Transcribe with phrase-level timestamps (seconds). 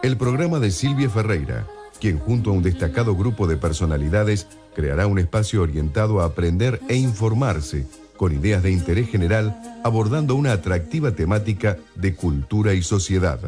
[0.02, 1.68] El programa de Silvia Ferreira,
[2.04, 6.98] quien junto a un destacado grupo de personalidades creará un espacio orientado a aprender e
[6.98, 13.40] informarse con ideas de interés general abordando una atractiva temática de cultura y sociedad.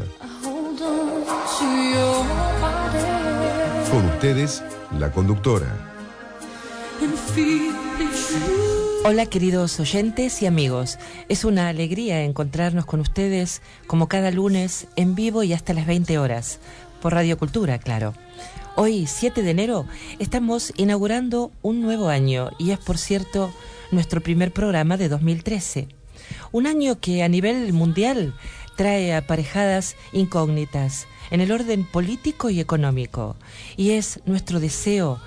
[3.91, 4.63] Con ustedes,
[4.97, 5.91] la conductora.
[9.03, 15.13] Hola queridos oyentes y amigos, es una alegría encontrarnos con ustedes como cada lunes en
[15.13, 16.59] vivo y hasta las 20 horas,
[17.01, 18.13] por Radio Cultura, claro.
[18.77, 19.85] Hoy, 7 de enero,
[20.19, 23.53] estamos inaugurando un nuevo año y es, por cierto,
[23.91, 25.87] nuestro primer programa de 2013.
[26.51, 28.35] Un año que a nivel mundial
[28.75, 33.37] trae aparejadas incógnitas en el orden político y económico
[33.77, 35.21] y es nuestro deseo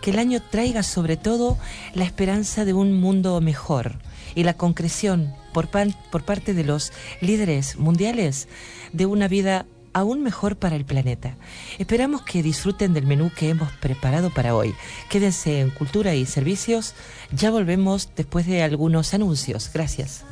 [0.00, 1.58] que el año traiga sobre todo
[1.92, 3.96] la esperanza de un mundo mejor
[4.34, 5.68] y la concreción por,
[6.10, 8.48] por parte de los líderes mundiales
[8.94, 11.36] de una vida aún mejor para el planeta.
[11.78, 14.74] Esperamos que disfruten del menú que hemos preparado para hoy.
[15.08, 16.94] Quédense en Cultura y Servicios.
[17.32, 19.70] Ya volvemos después de algunos anuncios.
[19.72, 20.24] Gracias.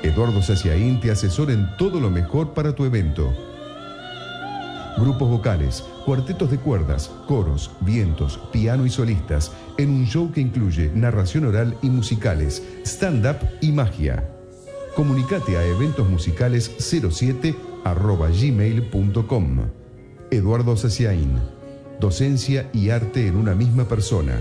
[0.02, 3.30] Eduardo Saciaín te asesora en todo lo mejor para tu evento.
[4.96, 10.90] Grupos vocales, cuartetos de cuerdas, coros, vientos, piano y solistas, en un show que incluye
[10.94, 14.33] narración oral y musicales, stand-up y magia.
[14.94, 19.58] Comunicate a eventosmusicales07 arroba gmail.com.
[20.30, 21.40] Eduardo Saciaín.
[22.00, 24.38] Docencia y arte en una misma persona.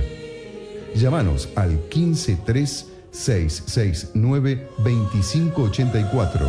[0.96, 6.48] Llámanos al 153 669 2584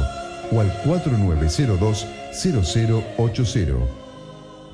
[0.52, 2.06] o al 4902
[2.42, 4.04] 0080.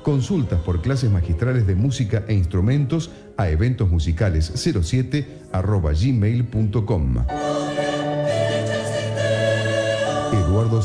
[0.03, 7.25] Consultas por clases magistrales de música e instrumentos a eventosmusicales07 arroba gmail.com.
[10.61, 10.79] Eduardo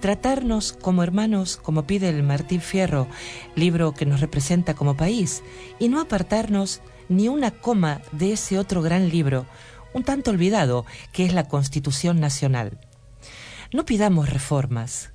[0.00, 3.06] Tratarnos como hermanos, como pide el Martín Fierro,
[3.54, 5.44] libro que nos representa como país,
[5.78, 9.46] y no apartarnos ni una coma de ese otro gran libro,
[9.94, 12.80] un tanto olvidado, que es la Constitución Nacional.
[13.72, 15.12] No pidamos reformas,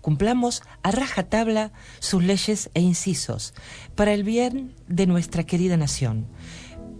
[0.00, 3.54] cumplamos a rajatabla sus leyes e incisos
[3.94, 6.26] para el bien de nuestra querida nación.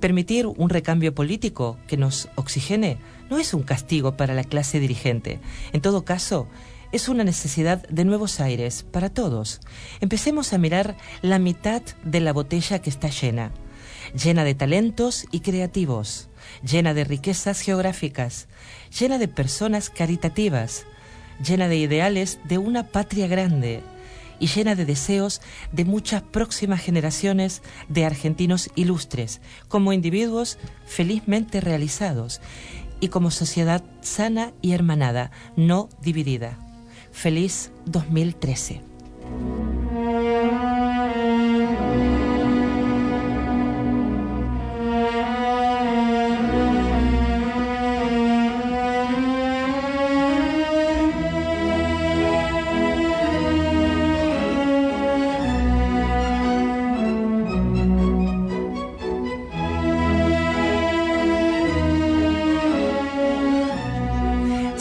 [0.00, 2.98] Permitir un recambio político que nos oxigene
[3.30, 5.40] no es un castigo para la clase dirigente.
[5.72, 6.48] En todo caso,
[6.92, 9.60] es una necesidad de nuevos aires para todos.
[10.00, 13.52] Empecemos a mirar la mitad de la botella que está llena,
[14.14, 16.28] llena de talentos y creativos,
[16.62, 18.48] llena de riquezas geográficas,
[18.98, 20.86] llena de personas caritativas,
[21.44, 23.82] llena de ideales de una patria grande
[24.38, 25.40] y llena de deseos
[25.72, 32.40] de muchas próximas generaciones de argentinos ilustres, como individuos felizmente realizados
[33.00, 36.58] y como sociedad sana y hermanada, no dividida.
[37.12, 38.82] Feliz 2013.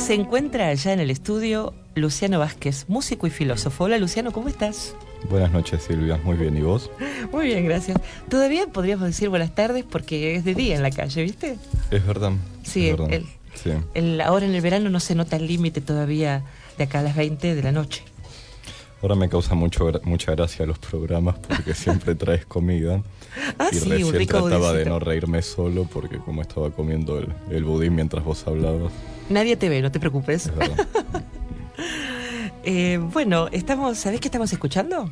[0.06, 3.86] Se encuentra allá en el estudio Luciano Vázquez, músico y filósofo.
[3.86, 4.96] Hola Luciano, ¿cómo estás?
[5.30, 6.92] Buenas noches Silvia, muy bien, ¿y vos?
[7.32, 7.98] Muy bien, gracias.
[8.30, 11.58] Todavía podríamos decir buenas tardes porque es de día en la calle, ¿viste?
[11.90, 12.34] Es verdad.
[12.64, 13.14] Sí, es verdad.
[13.14, 13.26] el-
[13.56, 13.72] Sí.
[13.94, 16.44] El- ahora en el verano no se nota el límite todavía
[16.78, 18.04] de acá a las 20 de la noche.
[19.02, 23.02] Ahora me causa mucho, mucha gracia los programas porque siempre traes comida.
[23.58, 27.18] Ah, y sí, recién un rico trataba de no reírme solo porque como estaba comiendo
[27.18, 28.92] el, el budín mientras vos hablabas,
[29.30, 30.52] Nadie te ve, no te preocupes.
[32.68, 35.12] Eh, bueno, estamos, ¿sabés qué estamos escuchando?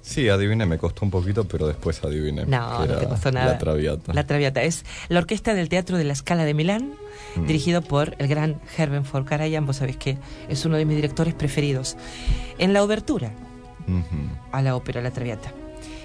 [0.00, 2.46] sí, adiviné, me costó un poquito, pero después adiviné.
[2.46, 3.52] No, no te costó nada.
[3.52, 4.14] La Traviata.
[4.14, 6.94] La Traviata es la orquesta del Teatro de la Scala de Milán,
[7.36, 7.46] Mm.
[7.46, 10.16] dirigido por el gran Herben Karajan, vos sabés que
[10.48, 11.96] es uno de mis directores preferidos.
[12.58, 13.32] En la obertura
[14.50, 15.52] a la ópera La Traviata.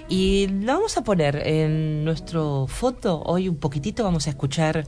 [0.09, 3.21] Y la vamos a poner en nuestro foto.
[3.23, 4.85] Hoy un poquitito vamos a escuchar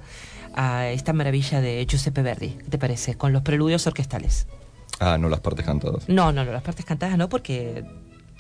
[0.55, 2.49] a esta maravilla de Giuseppe Verdi.
[2.49, 3.15] ¿Qué te parece?
[3.15, 4.47] Con los preludios orquestales.
[4.99, 6.07] Ah, no las partes cantadas.
[6.09, 7.85] No, no, no, las partes cantadas no, porque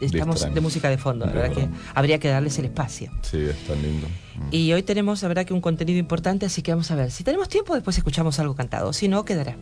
[0.01, 0.55] estamos Distraen.
[0.55, 1.25] de música de fondo.
[1.25, 3.11] La verdad que habría que darles el espacio.
[3.21, 4.07] Sí, es tan lindo.
[4.07, 4.47] Mm.
[4.51, 7.11] Y hoy tenemos, la verdad, que un contenido importante, así que vamos a ver.
[7.11, 8.91] Si tenemos tiempo, después escuchamos algo cantado.
[8.93, 9.55] Si no, quedará.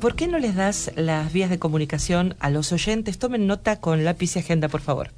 [0.00, 3.18] ¿Por qué no les das las vías de comunicación a los oyentes?
[3.18, 5.10] Tomen nota con lápiz y agenda, por favor.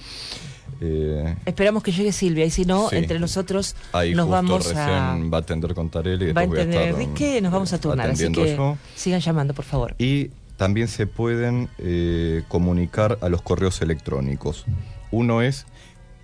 [0.82, 2.98] Eh, Esperamos que llegue Silvia y si no, Sí.
[2.98, 5.18] entre nosotros ahí nos justo vamos recién a...
[5.32, 6.34] va a atender con Tarelli.
[6.34, 7.06] Va a entender y
[7.42, 8.78] nos vamos a turnar, así que yo.
[8.96, 9.96] sigan llamando, por favor.
[9.98, 14.66] Y también se pueden eh, comunicar a los correos electrónicos.
[15.12, 15.66] Uno es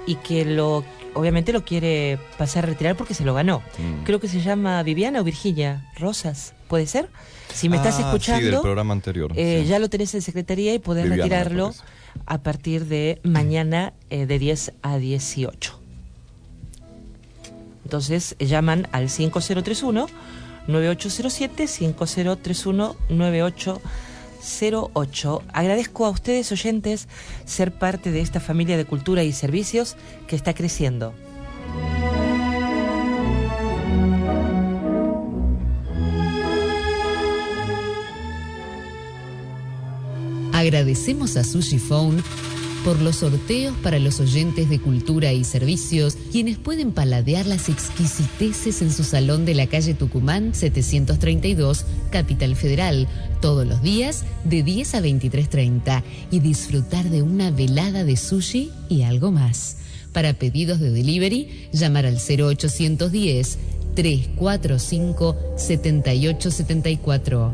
[0.06, 3.58] y que lo obviamente lo quiere pasar a retirar porque se lo ganó.
[3.78, 4.04] Mm.
[4.04, 7.10] Creo que se llama Viviana o Virginia Rosas, ¿puede ser?
[7.52, 9.30] Si me estás Ah, escuchando, Sí, del programa anterior.
[9.36, 9.68] eh, sí.
[9.68, 11.74] ya lo tenés en secretaría y podés Viviana, retirarlo.
[12.26, 15.78] A partir de mañana eh, de 10 a 18.
[17.84, 20.06] Entonces eh, llaman al 5031
[20.66, 25.42] 9807 5031 9808.
[25.52, 27.08] Agradezco a ustedes oyentes
[27.44, 31.12] ser parte de esta familia de cultura y servicios que está creciendo.
[40.62, 42.22] Agradecemos a Sushi Phone
[42.84, 48.80] por los sorteos para los oyentes de cultura y servicios, quienes pueden paladear las exquisiteces
[48.80, 53.08] en su salón de la calle Tucumán 732, Capital Federal,
[53.40, 59.02] todos los días de 10 a 23.30 y disfrutar de una velada de sushi y
[59.02, 59.78] algo más.
[60.12, 63.58] Para pedidos de delivery, llamar al 0810
[63.96, 67.52] 345 7874.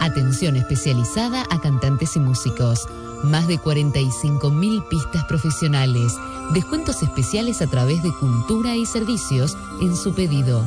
[0.00, 2.86] Atención especializada a cantantes y músicos.
[3.24, 6.12] Más de 45.000 pistas profesionales.
[6.52, 10.62] Descuentos especiales a través de cultura y servicios en su pedido.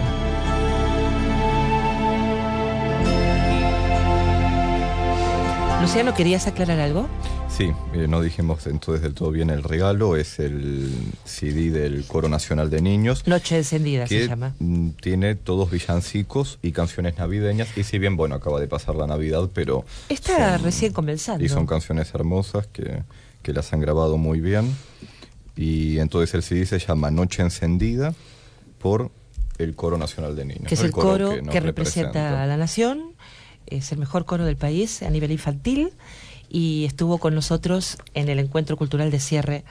[5.81, 7.07] Luciano, ¿querías aclarar algo?
[7.49, 10.91] Sí, eh, no dijimos entonces del todo bien el regalo, es el
[11.25, 13.27] CD del Coro Nacional de Niños.
[13.27, 14.55] Noche encendida que se llama.
[14.59, 17.69] mm, tiene todos villancicos y canciones navideñas.
[17.77, 19.85] Y si bien, bueno, acaba de pasar la Navidad, pero.
[20.09, 21.45] Está son- recién comenzando.
[21.45, 23.03] Y son canciones hermosas que,
[23.49, 24.77] que las han grabado muy bien.
[25.57, 28.13] Y entonces el CD se llama Noche Encendida
[28.79, 29.11] por
[29.57, 30.67] el Coro Nacional de Niños.
[30.67, 33.15] que es el coro que, representa a la nación,
[33.67, 35.95] es el mejor coro del país a nivel infantil
[36.51, 39.65] y estuvo con nosotros en el encuentro cultural de cierre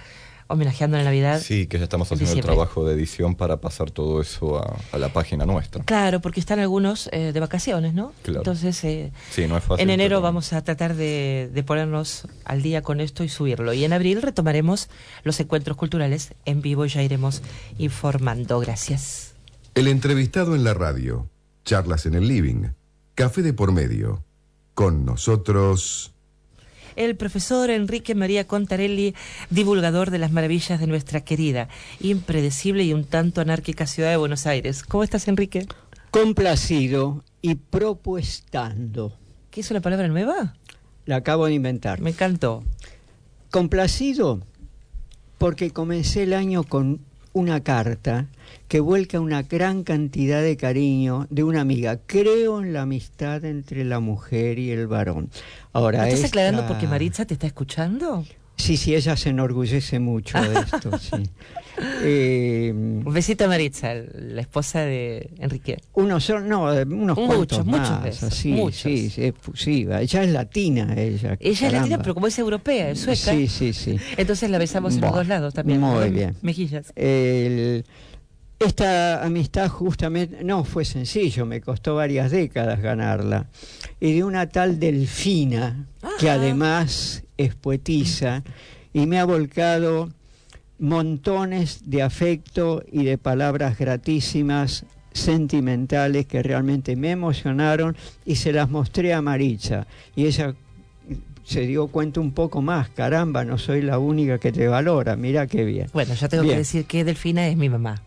[0.47, 1.41] homenajeando la Navidad.
[1.41, 4.77] Sí, que ya estamos en haciendo el trabajo de edición para pasar todo eso a,
[4.91, 5.83] a la página nuestra.
[5.83, 8.13] Claro, porque están algunos eh, de vacaciones, ¿no?
[8.23, 8.39] Claro.
[8.39, 9.83] Entonces, eh, Sí, no es fácil.
[9.83, 13.73] en enero pero- vamos a tratar de, de ponernos al día con esto y subirlo.
[13.73, 14.89] Y en abril retomaremos
[15.23, 17.41] los encuentros culturales en vivo y ya iremos
[17.77, 18.59] informando.
[18.59, 19.33] Gracias.
[19.75, 21.29] El entrevistado en la radio,
[21.65, 22.69] charlas en el living,
[23.15, 24.23] café de por medio.
[24.73, 26.13] Con nosotros,
[26.97, 29.13] El profesor Enrique María Contarelli,
[29.51, 34.47] divulgador de las maravillas de nuestra querida, impredecible y un tanto anárquica ciudad de Buenos
[34.47, 34.81] Aires.
[34.81, 35.67] ¿Cómo estás, Enrique?
[36.09, 39.15] Complacido y propuestando.
[39.51, 40.55] ¿Qué es una palabra nueva?
[41.05, 42.01] La acabo de inventar.
[42.01, 42.63] Me encantó.
[43.51, 44.41] Complacido
[45.37, 47.01] porque comencé el año con
[47.37, 48.27] una carta
[48.67, 51.99] que vuelca una gran cantidad de cariño de una amiga.
[52.05, 55.29] Creo en la amistad entre la mujer y el varón.
[55.73, 58.25] Ahora ¿No estás esta- aclarando porque Maritza te está escuchando?
[58.57, 61.23] Sí, sí, ella se enorgullece mucho de esto, sí.
[62.01, 65.77] Eh, Un besito a Maritza, la esposa de Enrique.
[65.93, 68.81] unos son, no, eh, unos Muchos, cuantos muchos más, besos, así, muchos.
[68.81, 70.01] sí, es efusiva.
[70.01, 71.37] Ella es latina, ella.
[71.39, 73.31] Ella es latina, pero como es europea, es sueca.
[73.31, 73.97] Sí, sí, sí.
[74.17, 75.79] Entonces la besamos en los Buah, dos lados también.
[75.79, 76.35] muy bien.
[76.41, 76.91] Mejillas.
[76.95, 77.85] El-
[78.59, 83.45] esta amistad justamente no fue sencillo, me costó varias décadas ganarla.
[83.99, 85.85] Y de una tal Delfina,
[86.19, 88.43] que además es poetisa,
[88.93, 90.09] y me ha volcado
[90.79, 98.69] montones de afecto y de palabras gratísimas, sentimentales, que realmente me emocionaron y se las
[98.69, 99.87] mostré a Maricha.
[100.15, 100.53] Y ella
[101.43, 105.47] se dio cuenta un poco más, caramba, no soy la única que te valora, mira
[105.47, 105.87] qué bien.
[105.93, 108.03] Bueno, yo tengo que decir que Delfina es mi mamá.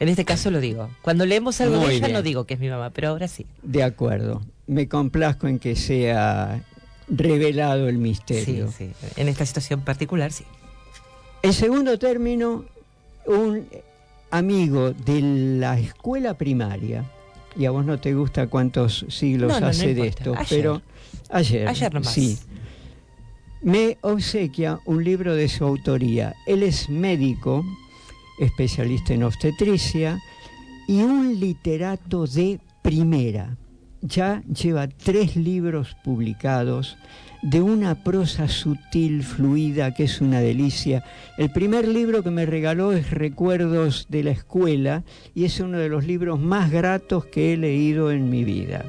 [0.00, 0.90] En este caso lo digo.
[1.00, 2.16] Cuando leemos algo Muy de ella bien.
[2.16, 3.46] no digo que es mi mamá, pero ahora sí.
[3.62, 4.42] De acuerdo.
[4.66, 6.64] me complazco en que sea
[7.16, 8.70] revelado el misterio.
[8.76, 8.90] sí.
[9.16, 10.44] En esta situación particular, sí.
[11.42, 12.64] En segundo término,
[13.26, 13.66] un
[14.30, 15.20] amigo de
[15.58, 17.04] la escuela primaria,
[17.56, 20.46] y a vos no te gusta cuántos siglos No, no, no hace de esto, Ayer.
[20.48, 20.82] pero
[21.30, 22.12] ayer, Ayer nomás.
[22.12, 22.38] sí,
[23.60, 26.34] me obsequia un libro de su autoría.
[26.46, 27.62] Él es médico,
[28.40, 30.18] especialista en obstetricia
[30.88, 33.56] y un literato de primera.
[34.02, 36.96] Ya lleva tres libros publicados
[37.42, 41.04] de una prosa sutil, fluida, que es una delicia.
[41.38, 45.04] El primer libro que me regaló es Recuerdos de la Escuela
[45.34, 48.84] y es uno de los libros más gratos que he leído en mi vida.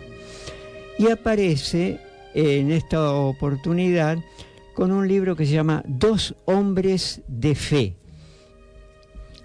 [0.98, 2.00] Y aparece
[2.34, 4.18] en esta oportunidad
[4.74, 7.96] con un libro que se llama Dos hombres de fe.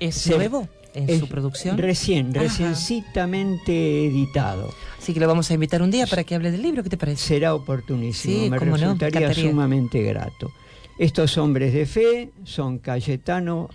[0.01, 0.31] ¿Es Sí.
[0.31, 1.79] nuevo en Es su producción?
[1.79, 4.73] Recién, reciencitamente editado.
[4.99, 6.83] Así que lo vamos a invitar un día para que hable del libro.
[6.83, 7.23] ¿Qué te parece?
[7.29, 10.51] Será oportunísimo, Sí, me no, resultaría sumamente grato.
[10.99, 13.71] Estos hombres de fe son Cayetano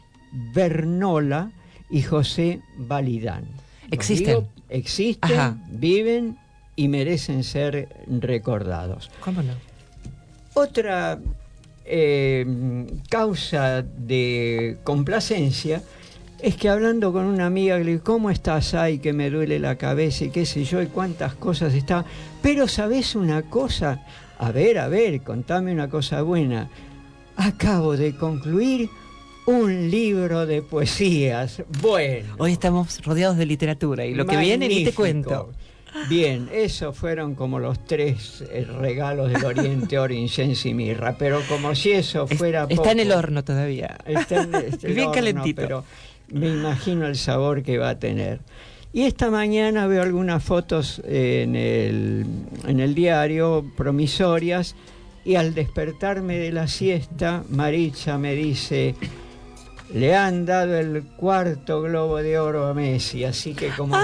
[0.54, 1.52] Bernola
[1.90, 3.46] y José Validán.
[3.92, 4.28] Existen.
[4.28, 5.58] digo, existen, Ajá.
[5.70, 6.38] viven
[6.76, 9.10] y merecen ser recordados.
[9.22, 9.54] ¿Cómo no?
[10.56, 11.20] Otra
[11.86, 15.82] eh, causa de complacencia
[16.44, 18.74] es que hablando con una amiga le digo, ¿cómo estás?
[18.74, 22.06] Ay, que me duele la cabeza y qué sé yo, y cuántas cosas está.
[22.42, 24.06] Pero ¿sabes una cosa?
[24.38, 26.70] A ver, a ver, contame una cosa buena.
[27.36, 28.90] Acabo de concluir
[29.46, 31.64] un libro de poesías.
[31.82, 32.36] Bueno.
[32.38, 35.52] Hoy estamos rodeados de literatura y lo que viene ni te cuento.
[36.10, 41.16] Bien, esos fueron como los tres eh, regalos del Oriente, oro, incienso y mirra.
[41.20, 43.98] Pero como si eso Es- fuera está en el horno todavía.
[44.06, 45.62] Está en este Bien horno, calentito.
[45.62, 45.84] Pero
[46.30, 48.40] me imagino el sabor que va a tener.
[48.92, 52.26] Y esta mañana veo algunas fotos en el,
[52.68, 54.76] en el diario promisorias
[55.26, 58.94] y al despertarme de la siesta, Maricha me dice,
[59.94, 64.04] le han dado el cuarto globo de oro a Messi, así que como Ah,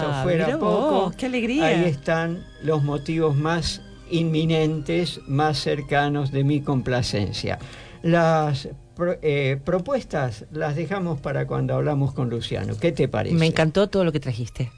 [0.00, 1.66] esto fuera poco, vos, qué alegría.
[1.66, 7.58] ahí están los motivos más inminentes, más cercanos de mi complacencia.
[8.02, 12.76] Las pro- eh, propuestas las dejamos para cuando hablamos con Luciano.
[12.78, 13.34] ¿Qué te parece?
[13.36, 14.70] Me encantó todo lo que trajiste.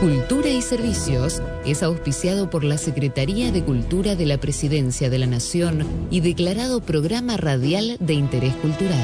[0.00, 5.26] Cultura y Servicios es auspiciado por la Secretaría de Cultura de la Presidencia de la
[5.26, 8.98] Nación y declarado programa radial de interés cultural.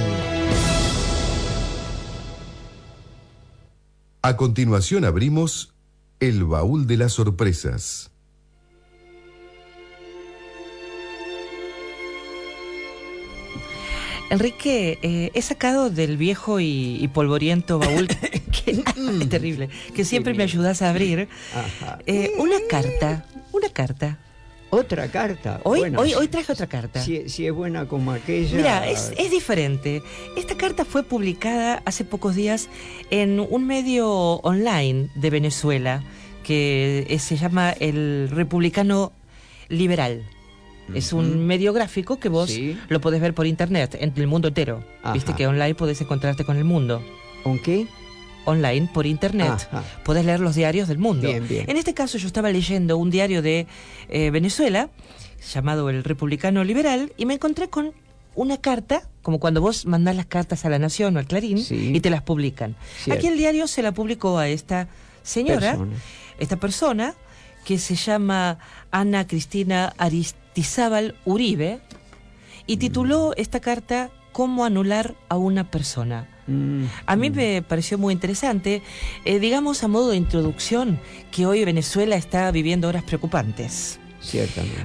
[4.26, 5.72] A continuación abrimos
[6.18, 8.10] El Baúl de las Sorpresas.
[14.28, 18.08] Enrique, eh, he sacado del viejo y, y polvoriento baúl,
[18.64, 21.28] que, es terrible, que siempre me ayudas a abrir,
[22.06, 24.18] eh, una carta, una carta.
[24.70, 25.60] Otra carta.
[25.64, 27.00] Hoy, Bueno, hoy, hoy traje otra carta.
[27.02, 28.56] Si, si es buena como aquella.
[28.56, 30.02] Mira, es, es diferente.
[30.36, 32.68] Esta carta fue publicada hace pocos días
[33.10, 34.08] en un medio
[34.42, 36.02] online de Venezuela
[36.42, 39.12] que eh, se llama El Republicano
[39.68, 40.24] Liberal.
[40.94, 42.78] Es un medio gráfico que vos Sí.
[42.88, 44.84] lo podés ver por internet, en el mundo entero.
[45.02, 45.14] Ajá.
[45.14, 47.02] Viste que online podés encontrarte con el mundo.
[47.42, 47.88] ¿Con qué?
[48.46, 49.68] Online, por internet.
[49.70, 49.82] Ajá.
[50.04, 51.28] Podés leer los diarios del mundo.
[51.28, 51.68] Bien, bien.
[51.68, 53.66] En este caso yo estaba leyendo un diario de
[54.08, 54.88] eh, Venezuela
[55.52, 57.92] llamado El Republicano Liberal y me encontré con
[58.34, 61.92] una carta, como cuando vos mandás las cartas a la Nación o al Clarín Sí.
[61.94, 62.76] y te las publican.
[63.02, 63.18] Cierto.
[63.18, 64.88] Aquí el diario se la publicó a esta
[65.22, 65.96] señora, Persona.
[66.38, 67.14] esta persona
[67.64, 68.58] que se llama
[68.90, 71.80] Ana Cristina Aristizábal Uribe
[72.66, 76.28] y tituló esta carta ¿Cómo anular a una persona?
[76.46, 77.34] Mm, A mí mm.
[77.34, 78.82] me pareció muy interesante,
[79.24, 83.98] eh, digamos a modo de introducción, que hoy Venezuela está viviendo horas preocupantes.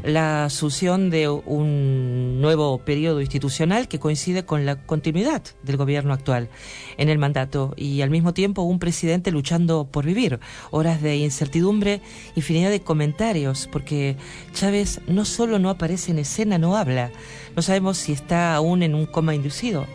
[0.03, 6.49] La asunción de un nuevo periodo institucional que coincide con la continuidad del gobierno actual
[6.97, 10.39] en el mandato y al mismo tiempo un presidente luchando por vivir.
[10.69, 12.01] Horas de incertidumbre,
[12.35, 14.15] infinidad de comentarios, porque
[14.53, 17.11] Chávez no solo no aparece en escena, no habla.
[17.55, 19.85] No sabemos si está aún en un coma inducido.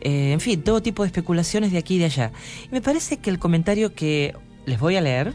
[0.00, 2.32] Eh, en fin, todo tipo de especulaciones de aquí y de allá.
[2.66, 4.34] Y me parece que el comentario que
[4.66, 5.34] les voy a leer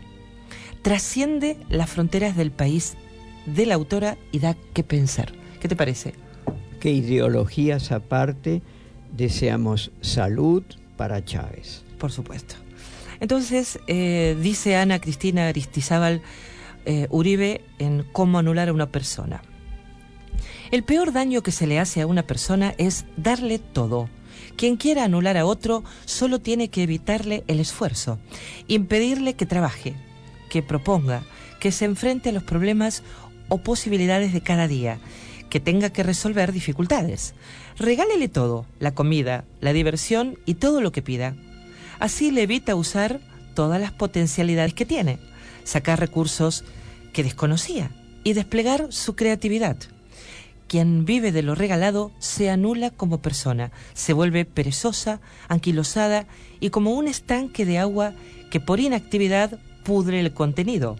[0.81, 2.95] trasciende las fronteras del país
[3.47, 5.31] de la autora y da que pensar.
[5.59, 6.13] ¿Qué te parece?
[6.79, 8.61] ¿Qué ideologías aparte
[9.11, 10.63] deseamos salud
[10.95, 11.83] para Chávez?
[11.97, 12.55] Por supuesto.
[13.19, 16.21] Entonces, eh, dice Ana Cristina Aristizábal
[16.85, 19.41] eh, Uribe en cómo anular a una persona.
[20.69, 24.09] El peor daño que se le hace a una persona es darle todo.
[24.55, 28.19] Quien quiera anular a otro solo tiene que evitarle el esfuerzo,
[28.67, 29.95] impedirle que trabaje,
[30.49, 31.23] que proponga,
[31.59, 33.03] que se enfrente a los problemas
[33.49, 34.99] o posibilidades de cada día,
[35.49, 37.33] que tenga que resolver dificultades.
[37.77, 41.35] Regálele todo, la comida, la diversión y todo lo que pida.
[41.99, 43.19] Así le evita usar
[43.53, 45.19] todas las potencialidades que tiene,
[45.63, 46.63] sacar recursos
[47.13, 47.91] que desconocía
[48.23, 49.77] y desplegar su creatividad.
[50.67, 56.27] Quien vive de lo regalado se anula como persona, se vuelve perezosa, anquilosada
[56.59, 58.13] y como un estanque de agua
[58.51, 60.97] que por inactividad pudre el contenido.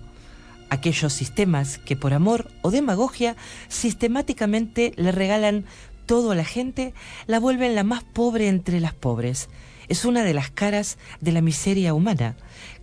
[0.69, 3.35] Aquellos sistemas que por amor o demagogia
[3.69, 5.65] sistemáticamente le regalan
[6.05, 6.93] todo a la gente,
[7.27, 9.49] la vuelven la más pobre entre las pobres.
[9.87, 12.35] Es una de las caras de la miseria humana.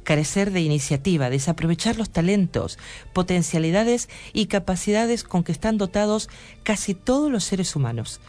[0.04, 2.78] Carecer de iniciativa, desaprovechar los talentos,
[3.12, 6.28] potencialidades y capacidades con que están dotados
[6.62, 8.20] casi todos los seres humanos.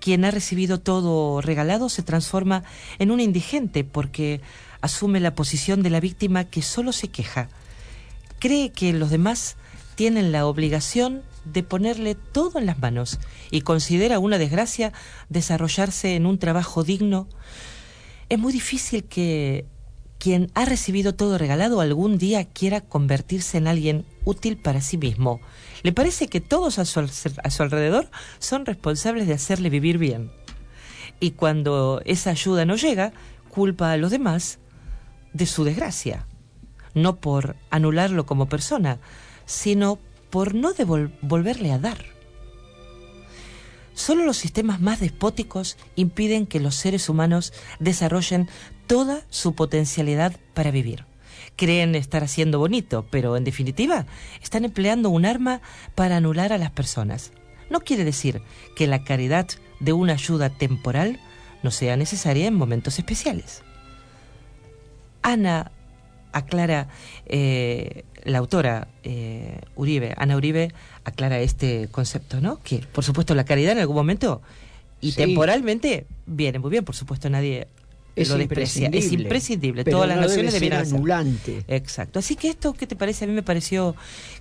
[0.00, 2.64] Quien ha recibido todo regalado se transforma
[2.98, 4.40] en un indigente porque
[4.80, 7.48] asume la posición de la víctima que solo se queja.
[8.40, 9.56] Cree que los demás
[9.94, 14.94] tienen la obligación de ponerle todo en las manos y considera una desgracia
[15.28, 17.28] desarrollarse en un trabajo digno.
[18.30, 19.66] Es muy difícil que
[20.18, 25.40] quien ha recibido todo regalado algún día quiera convertirse en alguien útil para sí mismo.
[25.82, 30.30] Le parece que todos a su, a su alrededor son responsables de hacerle vivir bien.
[31.20, 33.12] Y cuando esa ayuda no llega,
[33.50, 34.58] culpa a los demás
[35.34, 36.26] de su desgracia.
[36.94, 38.98] No por anularlo como persona,
[39.46, 39.98] sino
[40.30, 41.98] por no devolverle a dar.
[43.94, 48.48] Solo los sistemas más despóticos impiden que los seres humanos desarrollen
[48.86, 51.04] toda su potencialidad para vivir.
[51.56, 54.06] Creen estar haciendo bonito, pero en definitiva
[54.42, 55.60] están empleando un arma
[55.94, 57.32] para anular a las personas.
[57.68, 58.42] No quiere decir
[58.74, 59.46] que la caridad
[59.80, 61.20] de una ayuda temporal
[61.62, 63.62] no sea necesaria en momentos especiales.
[65.22, 65.72] Ana
[66.32, 66.88] aclara,
[67.26, 70.72] eh, la autora eh, Uribe, Ana Uribe,
[71.04, 72.60] aclara este concepto, ¿no?
[72.62, 74.42] Que por supuesto la caridad en algún momento
[75.00, 75.16] y Sí.
[75.16, 77.66] temporalmente viene muy bien, por supuesto nadie
[78.16, 78.90] Es lo desprecia.
[78.92, 80.98] Es imprescindible, pero Todas las no debe naciones ser debieran hacerlo.
[80.98, 81.64] anulante.
[81.68, 82.18] Exacto.
[82.18, 83.24] Así que esto, ¿qué te parece?
[83.24, 83.94] A mí me pareció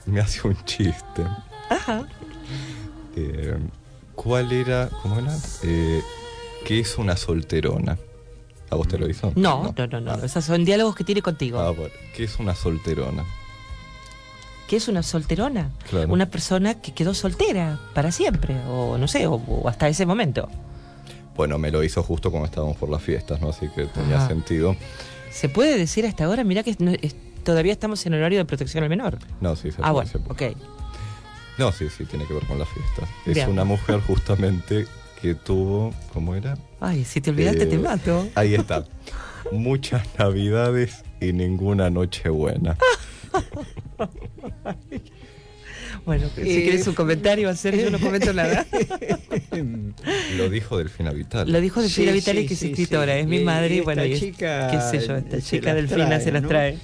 [0.06, 1.22] me hace un chiste.
[1.70, 2.08] Ajá.
[3.14, 3.56] Eh,
[4.16, 4.88] ¿Cuál era?
[5.00, 5.32] ¿Cómo era?
[5.62, 6.02] Eh,
[6.64, 7.96] ¿Qué es una solterona?
[8.70, 9.32] ¿A vos te lo hizo?
[9.34, 10.10] No, no, no, no.
[10.12, 10.20] Ah.
[10.22, 11.58] Esos son diálogos que tiene contigo.
[11.60, 11.92] Ah, bueno.
[12.14, 13.24] ¿Qué es una solterona?
[14.68, 15.70] ¿Qué es una solterona?
[15.88, 16.12] Claro.
[16.12, 20.48] Una persona que quedó soltera para siempre, o no sé, o, o hasta ese momento.
[21.34, 23.48] Bueno, me lo hizo justo cuando estábamos por las fiestas, ¿no?
[23.50, 24.76] Así que tenía sentido.
[25.30, 26.44] ¿Se puede decir hasta ahora?
[26.44, 29.18] Mira que no- es- todavía estamos en horario de protección al menor.
[29.40, 30.50] No, sí, se Ah, puede, bueno, se puede.
[30.50, 30.56] ok.
[31.56, 33.02] No, sí, sí, tiene que ver con la fiesta.
[33.24, 33.48] Es Bien.
[33.48, 34.86] una mujer justamente
[35.20, 36.56] que tuvo, ¿cómo era?
[36.80, 38.28] Ay, si te olvidaste Eh, te mato.
[38.34, 38.84] Ahí está.
[39.50, 42.76] Muchas navidades y ninguna noche buena.
[46.04, 48.64] Bueno, si Eh, quieres un comentario hacer, yo no comento nada.
[50.36, 51.50] Lo dijo Delfina Vital.
[51.50, 53.20] Lo dijo Delfina Sí, Vitali, sí, que es sí, escritora, sí.
[53.20, 55.40] es mi Y- madre, y y bueno, esta y es- chica qué sé yo, esta
[55.42, 56.48] chica Delfina trae, se las ¿no?
[56.48, 56.78] trae.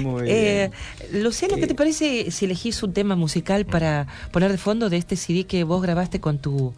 [0.00, 0.70] Muy Eh,
[1.10, 1.22] bien.
[1.22, 4.96] Luciano, ¿qué Eh, te parece si elegís un tema musical para poner de fondo de
[4.96, 6.72] este CD que vos grabaste con tu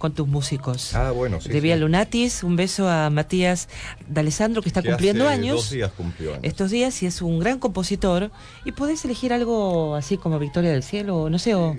[0.00, 0.94] con tus músicos?
[0.96, 1.50] Ah, bueno, sí.
[1.50, 1.80] de Vía sí.
[1.82, 3.68] Lunatis, un beso a Matías
[4.08, 5.56] D'Alessandro que está Que cumpliendo hace años.
[5.56, 6.42] Dos días cumplió años.
[6.42, 8.30] Estos días y es un gran compositor
[8.64, 11.76] y podés elegir algo así como Victoria del Cielo, o no sé, o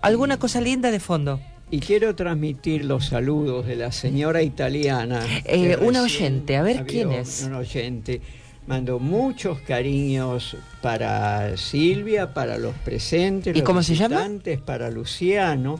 [0.00, 1.38] alguna cosa linda de fondo.
[1.70, 5.20] Y quiero transmitir los saludos de la señora italiana.
[5.44, 7.42] Eh, una oyente, a ver, ¿quién es?
[7.42, 8.22] Un oyente.
[8.66, 14.26] Mando muchos cariños para Silvia, para los presentes, ¿Y los cómo se llama?
[14.64, 15.78] para Luciano.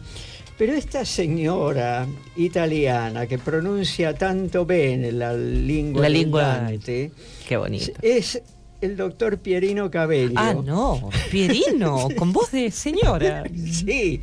[0.59, 2.05] Pero esta señora
[2.37, 6.09] italiana que pronuncia tanto bene la lengua, La
[6.59, 7.13] Dante,
[7.47, 7.93] Qué bonito.
[8.03, 8.43] es
[8.81, 10.35] el doctor Pierino Cabello.
[10.37, 13.43] Ah, no, Pierino, con voz de señora.
[13.55, 14.21] Sí,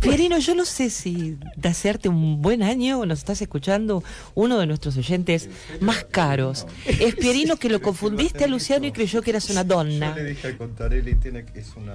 [0.00, 4.02] Pierino, yo no sé si de hacerte un buen año nos estás escuchando
[4.34, 5.48] uno de nuestros oyentes
[5.80, 6.66] más caros.
[6.86, 10.14] Es Pierino que lo confundiste a Luciano y creyó que eras una donna.
[10.16, 11.92] Yo le dije a Contarelli, tiene que- es una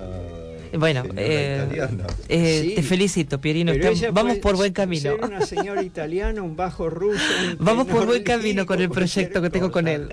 [0.77, 2.07] Bueno, eh, italiana.
[2.29, 2.75] eh, Sí.
[2.75, 3.71] te felicito, Pierino.
[3.71, 5.01] Pero estamos- ella vamos puede por buen camino.
[5.01, 7.19] Ser una señora italiana, un bajo ruso.
[7.49, 10.09] un Vamos por buen camino con el proyecto que tengo con él.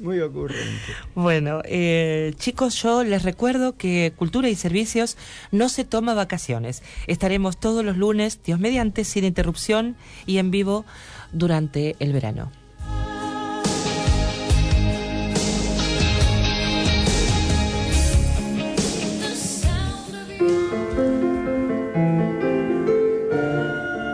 [0.00, 0.92] Muy ocurrente.
[1.14, 5.16] Bueno, eh, chicos, yo les recuerdo que Cultura y Servicios
[5.52, 6.82] no se toma vacaciones.
[7.06, 10.84] Estaremos todos los lunes, Dios mediante, sin interrupción y en vivo
[11.32, 12.50] durante el verano.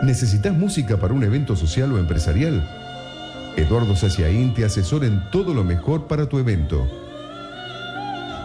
[0.03, 2.82] ¿Necesitas música para un evento social o empresarial?
[3.55, 6.87] Eduardo Saciaín te asesora en todo lo mejor para tu evento.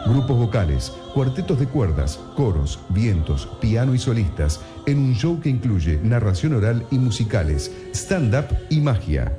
[0.06, 5.98] Grupos vocales, cuartetos de cuerdas, coros, vientos, piano y solistas, en un show que incluye
[6.02, 9.38] narración oral y musicales, stand-up y magia.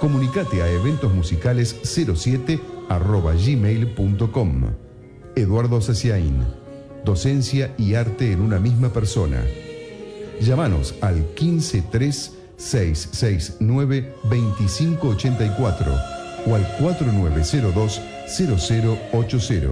[0.00, 4.64] Comunicate a eventosmusicales 07 arroba gmail.com.
[5.36, 6.44] Eduardo Saciaín.
[7.04, 9.42] Docencia y arte en una misma persona.
[10.40, 15.92] Llámanos al 153 669 2584
[16.46, 19.68] o al 4902 0080.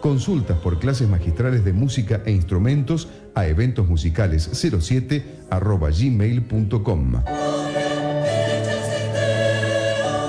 [0.00, 7.22] Consultas por clases magistrales de música e instrumentos a eventosmusicales 07 arroba gmail.com.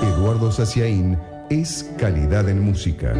[0.02, 1.18] Eduardo Saciaín
[1.50, 3.14] es calidad en música.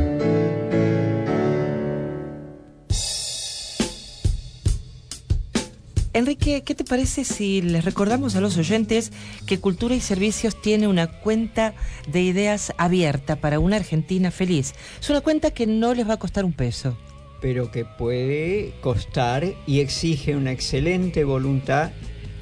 [6.16, 9.12] Enrique, ¿qué te parece si les recordamos a los oyentes
[9.44, 11.74] que Cultura y Servicios tiene una cuenta
[12.08, 14.72] de ideas abierta para una Argentina feliz?
[14.98, 16.96] Es una cuenta que no les va a costar un peso.
[17.42, 21.90] Pero que puede costar y exige una excelente voluntad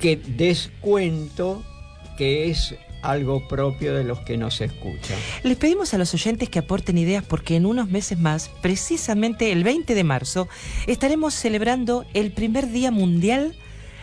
[0.01, 1.65] que descuento
[2.17, 5.19] que es algo propio de los que nos escuchan.
[5.43, 9.65] Les pedimos a los oyentes que aporten ideas porque en unos meses más, precisamente el
[9.65, 10.47] 20 de marzo,
[10.87, 13.57] estaremos celebrando el primer Día Mundial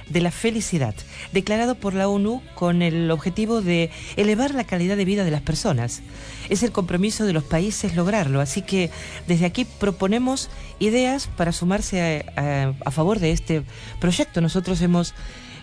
[0.10, 0.96] de la Felicidad,
[1.32, 5.42] declarado por la ONU con el objetivo de elevar la calidad de vida de las
[5.42, 6.02] personas.
[6.50, 8.90] Es el compromiso de los países lograrlo, así que
[9.28, 13.64] desde aquí proponemos ideas para sumarse a, favor de este
[14.00, 14.42] proyecto.
[14.42, 15.14] Nosotros hemos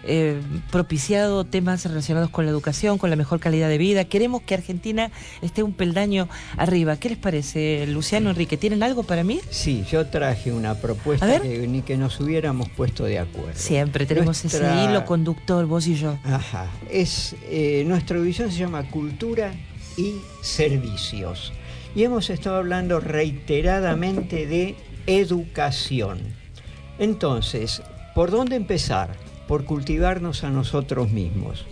[0.04, 4.04] eh, propiciado temas relacionados con la educación, con la mejor calidad de vida.
[4.04, 5.10] Queremos que Argentina
[5.42, 6.96] esté un peldaño arriba.
[6.96, 8.56] ¿Qué les parece, Luciano Enrique?
[8.56, 9.40] ¿Tienen algo para mí?
[9.50, 13.52] Sí, yo traje una propuesta que ni que nos hubiéramos puesto de acuerdo.
[13.58, 16.18] Siempre tenemos Nuestra- ese hilo conductor, vos y yo.
[16.24, 16.66] Ajá.
[16.90, 19.52] Es, eh, nuestra división se llama Cultura
[19.96, 21.52] y Servicios.
[21.94, 26.18] Y hemos estado hablando reiteradamente de educación.
[26.98, 27.82] Entonces,
[28.14, 29.10] ¿por dónde empezar?
[29.48, 31.64] Por cultivarnos a nosotros mismos.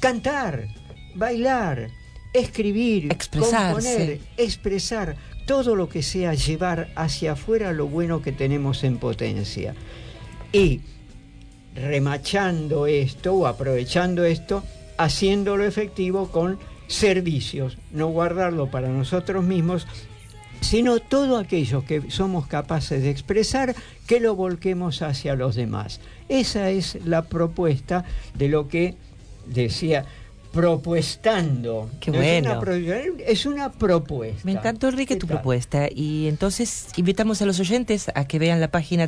[0.00, 0.68] cantar,
[1.14, 1.90] bailar,
[2.32, 3.72] escribir, Expresarse.
[3.74, 9.74] componer, expresar todo lo que sea llevar hacia afuera lo bueno que tenemos en potencia.
[10.52, 10.80] Y
[11.74, 14.62] remachando esto o aprovechando esto,
[14.98, 19.86] haciéndolo efectivo con servicios, no guardarlo para nosotros mismos,
[20.60, 23.74] sino todo aquello que somos capaces de expresar,
[24.06, 26.00] que lo volquemos hacia los demás.
[26.28, 28.04] Esa es la propuesta
[28.34, 28.94] de lo que
[29.46, 30.04] decía
[30.52, 31.90] propuestando.
[32.00, 33.16] Qué No es una bueno.
[33.26, 34.40] es una propuesta.
[34.44, 35.36] Me encantó, Enrique, ¿Qué tu tal?
[35.36, 35.88] propuesta.
[35.90, 39.06] Y entonces invitamos a los oyentes a que vean la página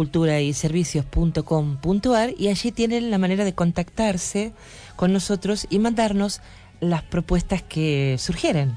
[0.00, 4.52] www.culturayservicios.com.ar y allí tienen la manera de contactarse
[4.96, 6.40] con nosotros y mandarnos
[6.80, 8.76] las propuestas que surgieren.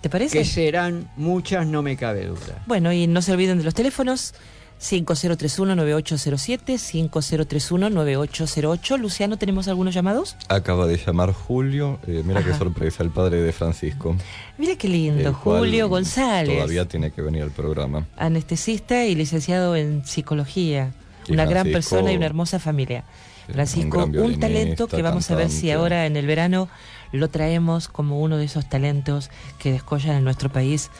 [0.00, 0.38] ¿Te parece?
[0.38, 2.62] Que serán muchas, no me cabe duda.
[2.66, 4.34] Bueno, y no se olviden de los teléfonos
[4.80, 8.98] 5031-9807, 5031-9808.
[8.98, 10.36] Luciano, ¿tenemos algunos llamados?
[10.48, 11.98] Acaba de llamar Julio.
[12.06, 14.16] eh, mira qué sorpresa, el padre de Francisco.
[14.58, 16.56] Mira qué lindo, Julio González.
[16.56, 18.06] Todavía tiene que venir al programa.
[18.16, 20.92] anestesista y licenciado en psicología.
[21.26, 23.04] Y una gran Francisco, persona y una hermosa familia.
[23.46, 26.68] Si-Francisco, un talento que vamos a ver si ahora en el verano
[27.12, 30.90] lo traemos como uno de esos talentos que descollan en nuestro país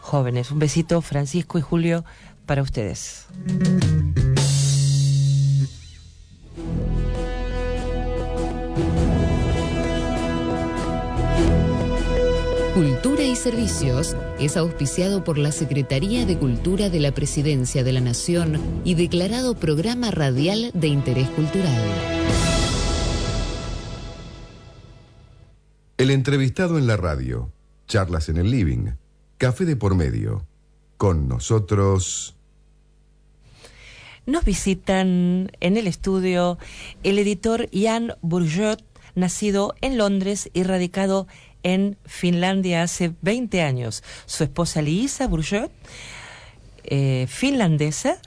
[0.00, 0.50] jóvenes.
[0.50, 2.04] Un besito, Francisco y Julio,
[2.50, 3.28] para ustedes.
[12.74, 18.00] Cultura y Servicios es auspiciado por la Secretaría de Cultura de la Presidencia de la
[18.00, 21.80] Nación y declarado programa radial de interés cultural.
[25.98, 27.52] El entrevistado en la radio,
[27.86, 28.94] charlas en el living,
[29.38, 30.44] café de por medio.
[30.96, 32.34] Con nosotros,
[34.26, 36.58] Nos visitan en el estudio
[37.02, 38.82] el editor Jan Bourgeot,
[39.14, 41.26] nacido en Londres y radicado
[41.62, 44.02] en Finlandia hace 20 años.
[44.26, 45.72] Su esposa Liisa Bourgeot,
[46.84, 48.20] eh, finlandesa,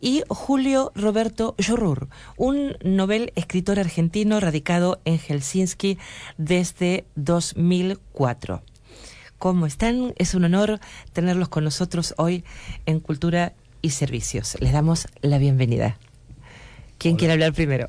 [0.00, 5.96] y Julio Roberto Jorur, un novel escritor argentino radicado en Helsinki
[6.36, 8.62] desde 2004.
[9.38, 10.12] ¿Cómo están?
[10.16, 10.80] Es un honor
[11.12, 12.44] tenerlos con nosotros hoy
[12.84, 13.54] en Cultura
[13.86, 14.56] y Servicios.
[14.60, 15.96] Les damos la bienvenida.
[16.98, 17.18] ¿Quién Hola.
[17.18, 17.88] quiere hablar primero?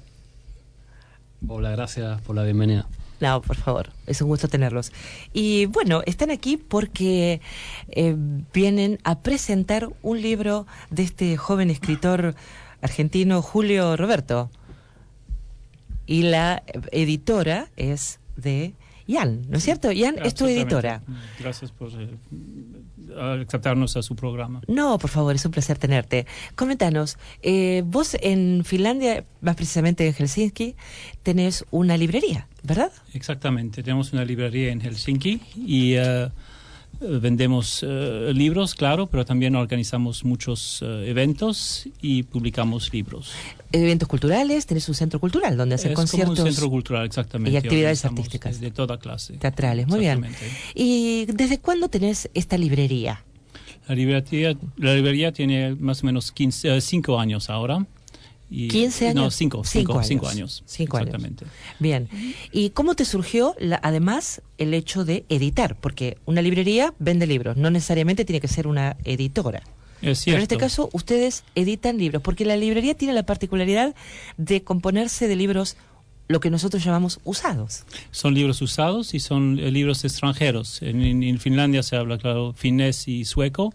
[1.48, 2.88] Hola, gracias por la bienvenida.
[3.20, 4.92] No, por favor, es un gusto tenerlos.
[5.34, 7.42] Y bueno, están aquí porque
[7.90, 8.16] eh,
[8.54, 12.36] vienen a presentar un libro de este joven escritor
[12.82, 14.52] argentino, Julio Roberto.
[16.06, 18.76] Y la editora es de
[19.08, 19.92] Ian, ¿no es cierto?
[19.92, 21.02] Ian es tu editora.
[21.40, 22.10] Gracias por eh,
[23.18, 24.62] aceptarnos a su programa.
[24.68, 26.28] No, por favor, es un placer tenerte.
[26.56, 30.76] Coméntanos, eh, vos en Finlandia, más precisamente en Helsinki,
[31.24, 32.92] tenés una librería, ¿verdad?
[33.14, 33.82] Exactamente.
[33.82, 36.30] Tenemos una librería en Helsinki y eh,
[37.00, 43.32] vendemos eh, libros, claro, pero también organizamos muchos eh, eventos y publicamos libros.
[43.72, 47.52] Eventos culturales, tenés un centro cultural donde hacer es como conciertos un centro cultural, exactamente.
[47.52, 48.60] y actividades artísticas.
[48.60, 49.34] De, toda clase.
[49.34, 49.88] teatrales.
[49.88, 50.26] Muy bien.
[50.74, 53.24] ¿Y desde cuándo tenés esta librería?
[53.88, 57.86] La librería, la librería tiene más o menos 15, eh, cinco años ahora.
[58.50, 59.36] Y, 15 No, años.
[59.36, 60.08] cinco, Cinco cinco, años.
[60.08, 60.64] cinco años.
[60.66, 61.08] Cinco años.
[61.16, 61.46] Exactamente.
[61.80, 62.08] Bien.
[62.52, 65.78] ¿Y cómo te surgió, la- además, el hecho de editar?
[65.80, 69.60] Porque una librería vende libros, no necesariamente tiene que ser una editora.
[69.60, 69.66] Es
[70.00, 70.42] Pero en cierto.
[70.44, 73.96] este caso, ustedes editan libros, porque la librería tiene la particularidad
[74.38, 75.76] de componerse de libros,
[76.30, 77.84] lo que nosotros llamamos usados.
[78.12, 80.82] Son libros usados y son eh, libros extranjeros.
[80.84, 83.74] En, en- en Finlandia se habla, claro, finés y sueco.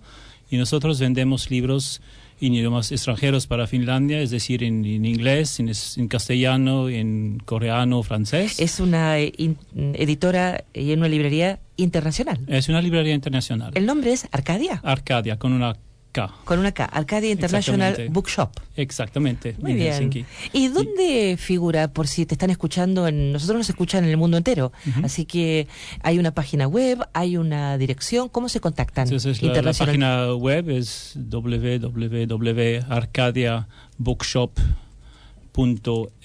[0.49, 2.01] Y nosotros vendemos libros
[2.47, 8.03] en idiomas extranjeros para Finlandia, es decir, en, en inglés, en, en castellano, en coreano,
[8.03, 8.59] francés.
[8.61, 9.57] Es una eh, in-
[9.95, 12.39] editora y en una librería internacional.
[12.49, 13.73] Es una librería internacional.
[13.75, 15.77] El nombre es Arcadia, Arcadia, con una
[16.13, 16.31] K.
[16.45, 17.97] con una K, Arcadia International.
[18.11, 18.51] Bookshop.
[18.77, 19.57] Exactamente.
[19.61, 19.93] Muy en bien.
[19.93, 20.25] Helsinki.
[20.53, 24.37] ¿Y dónde figura, por si te están escuchando, en, nosotros nos escuchan en el mundo
[24.37, 25.67] entero, así que
[26.03, 29.05] hay una página web, hay una dirección, ¿cómo se contactan?
[29.05, 31.15] Entonces la, página web es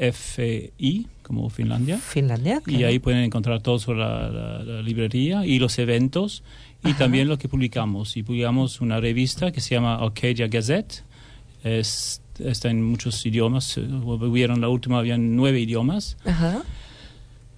[0.08, 1.98] www.arcadiabookshop.fi, como Finlandia.
[1.98, 2.62] Finlandia.
[2.66, 2.88] Y claro.
[2.88, 6.44] ahí pueden encontrar todo sobre la, la- la librería y los eventos
[6.84, 6.98] y Ajá.
[7.00, 8.16] también lo que publicamos.
[8.18, 11.04] Y publicamos una revista que se llama Arcadia Gazette.
[11.64, 13.78] Es- está en muchos idiomas.
[13.78, 16.18] Hubieron la última, habían nueve idiomas.
[16.26, 16.62] Ajá.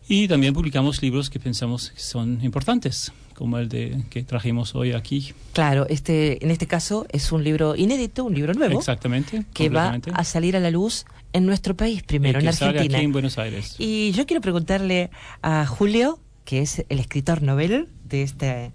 [0.08, 4.94] Y también publicamos libros que pensamos que son importantes, como el de que trajimos hoy
[4.94, 5.34] aquí.
[5.54, 9.46] Claro, este, en este caso es un libro inédito, un libro nuevo, Exactamente.
[9.54, 12.70] que va a salir a la luz en nuestro país primero, Y en que sale
[12.72, 12.98] Argentina.
[12.98, 13.76] aquí en Buenos Aires.
[13.78, 15.12] Y yo quiero preguntarle
[15.44, 18.72] a Julio, que es el escritor novel de este,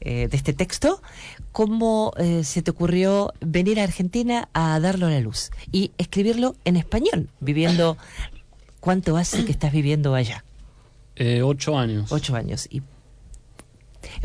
[0.00, 1.00] eh, de este texto,
[1.52, 6.54] cómo eh, se te ocurrió venir a Argentina a darlo a la luz y escribirlo
[6.64, 7.96] en español, viviendo
[8.80, 10.44] cuánto hace que estás viviendo allá,
[11.16, 12.12] Eh, ocho años.
[12.12, 12.68] ocho años.
[12.70, 12.82] ¿Y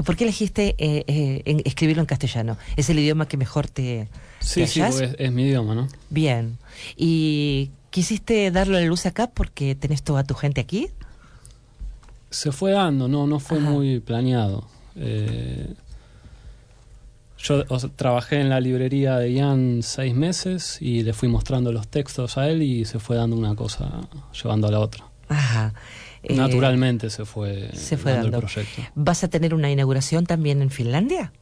[0.06, 2.58] por qué elegiste eh, eh, en- escribirlo en castellano?
[2.78, 4.08] ¿Es el idioma que mejor te,
[4.40, 5.88] Sí, te sí, es, es mi idioma, ¿no?
[6.10, 6.58] Bien.
[6.96, 10.90] ¿Y quisiste darlo a la luz acá porque tenés toda tu gente aquí?
[12.30, 13.70] Se fue dando, no, no fue Ajá.
[13.70, 14.68] muy planeado.
[14.96, 15.68] Eh,
[17.40, 21.72] yo o sea, trabajé en la librería de Ian seis meses y le fui mostrando
[21.74, 24.08] los textos a él y se fue dando una cosa
[24.42, 25.06] llevando a la otra.
[25.28, 25.74] Ajá.
[26.22, 28.38] Eh, Naturalmente se fue, se fue dando.
[28.38, 28.82] el proyecto.
[28.96, 31.34] ¿Vas a tener una inauguración también en Finlandia?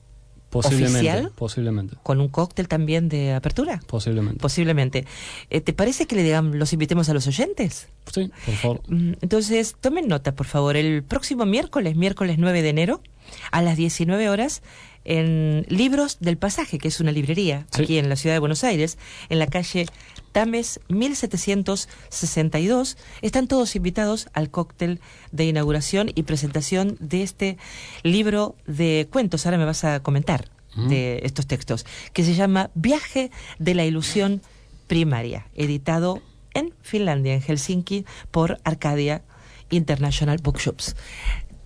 [0.50, 1.32] Posiblemente, ¿Oficial?
[1.36, 3.80] posiblemente, ¿Con un cóctel también de apertura?
[3.88, 4.40] posiblemente.
[4.42, 5.06] Posiblemente.
[5.50, 7.88] Eh, ¿Te parece que le digamos, los invitemos a los oyentes?
[8.12, 8.82] sí, por favor.
[8.88, 10.76] Mm, Entonces, tomen nota, por favor.
[10.76, 13.02] El próximo miércoles, miércoles 9 de enero,
[13.52, 14.62] a las 19 horas,
[15.04, 17.84] en Libros del Pasaje, que es una librería Sí.
[17.84, 18.98] aquí en la ciudad de Buenos Aires,
[19.30, 19.88] en la calle
[20.32, 25.00] Tames 1762, están todos invitados al cóctel
[25.32, 27.58] de inauguración y presentación de este
[28.04, 29.46] libro de cuentos.
[29.46, 30.88] Ahora me vas a comentar Ujú.
[30.90, 34.42] de estos textos, que se llama Viaje de la Ilusión
[34.88, 36.22] Primaria, editado
[36.54, 39.24] en Finlandia, en Helsinki, por Arcadia
[39.70, 40.96] International Bookshops.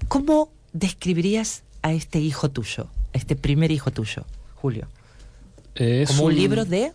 [0.07, 4.87] ¿Cómo describirías a este hijo tuyo, a este primer hijo tuyo, Julio?
[5.75, 6.91] Eh, es Como un libro de...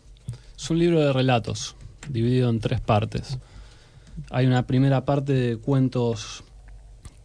[0.57, 1.77] Es un libro de relatos,
[2.09, 3.39] dividido en tres partes.
[4.31, 6.45] Hay una primera parte de cuentos,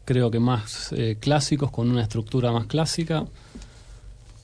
[0.06, 3.26] creo que más eh, clásicos, con una estructura más clásica.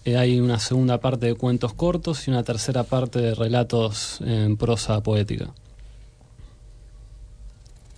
[0.03, 4.57] Eh, hay una segunda parte de cuentos cortos y una tercera parte de relatos en
[4.57, 5.53] prosa poética.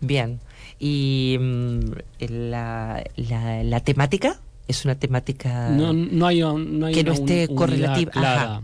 [0.01, 0.39] Bien.
[0.85, 1.79] ¿Y mm,
[2.27, 4.41] la, la, la temática?
[4.67, 8.11] ¿Es una temática No, no hay, no hay que no esté un- correlativa?
[8.15, 8.61] Ajá.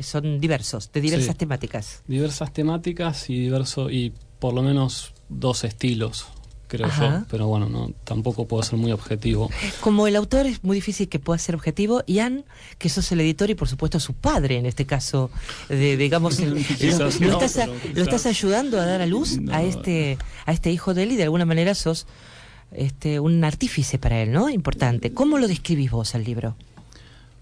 [0.00, 1.38] Son diversos, de diversas Sí.
[1.38, 2.02] temáticas.
[2.06, 6.26] Diversas temáticas y diverso y por lo menos dos estilos,
[6.68, 7.20] creo Ajá.
[7.20, 7.26] yo.
[7.30, 9.50] Pero bueno, no tampoco puedo ser muy objetivo.
[9.80, 12.44] Como el autor es muy difícil que pueda ser objetivo, Ian,
[12.78, 15.30] que sos el editor y por supuesto su padre en este caso,
[15.68, 20.18] de, digamos, el- lo, estás, a- lo estás ayudando a dar a luz a este
[20.46, 22.06] a este hijo de él y de alguna manera sos
[22.72, 24.48] este un artífice para él, ¿no?
[24.50, 25.12] Importante.
[25.12, 26.56] ¿Cómo lo describís vos al libro?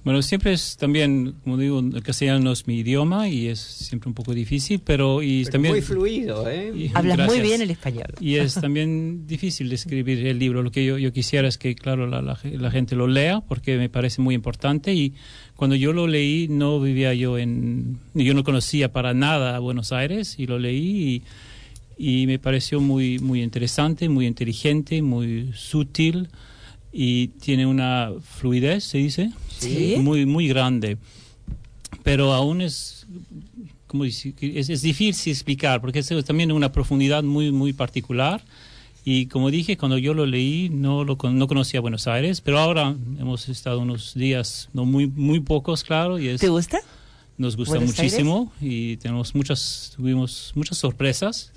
[0.04, 4.08] Bueno, siempre es también, como digo, el castellano no es mi idioma y es siempre
[4.08, 6.72] un poco difícil, pero y Pero también muy fluido, ¿eh?
[6.76, 8.08] y- Hablas muy bien el español.
[8.20, 10.62] Y es también difícil de escribir el libro.
[10.62, 13.40] Lo que yo, yo quisiera es que, claro, la, la ge- la gente lo lea
[13.40, 14.92] porque me parece muy importante.
[14.92, 15.14] Y
[15.56, 17.98] cuando yo lo leí, no vivía yo en.
[18.12, 21.22] Yo no conocía para nada a Buenos Aires y lo leí
[21.96, 26.28] y, y me pareció muy, muy interesante, muy inteligente, muy sutil
[26.92, 29.96] y tiene una fluidez, se dice, Sí.
[29.98, 30.98] muy, muy grande.
[32.02, 33.06] Pero aún es
[33.94, 38.42] como es, es difícil explicar porque es también una profundidad muy muy particular
[39.04, 42.96] y como dije cuando yo lo leí no lo no conocía Buenos Aires pero ahora
[43.20, 46.80] hemos estado unos días no muy muy pocos claro y es ¿Te gusta?
[47.38, 51.52] nos gusta Buenos muchísimo y tenemos muchas tuvimos muchas sorpresas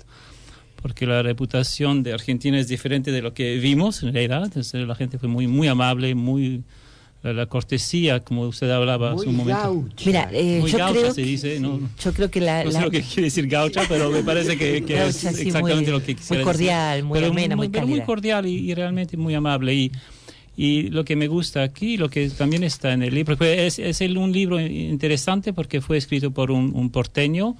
[0.80, 4.94] porque la reputación de Argentina es diferente de lo que vimos en realidad Entonces, la
[4.94, 6.62] gente fue muy muy amable muy
[7.22, 10.06] la, la cortesía como usted hablaba hace Muy un momento gaucha.
[10.06, 12.70] Mira, eh, muy yo gaucha creo se que- dice no Yo creo que la, no
[12.70, 15.46] sé la- lo que quiere decir gaucha, pero me parece que, que es Gaucha, sí,
[15.48, 17.04] exactamente muy- lo que quisiera muy cordial, decir.
[17.04, 18.06] muy pero amena, muy pero muy cálida.
[18.06, 19.74] cordial y, y realmente muy amable.
[19.74, 19.90] Y,
[20.60, 23.78] Y lo que me gusta aquí, lo que también está en el libro, pues es,
[23.78, 27.56] es el- un libro interesante porque fue escrito por un, un porteño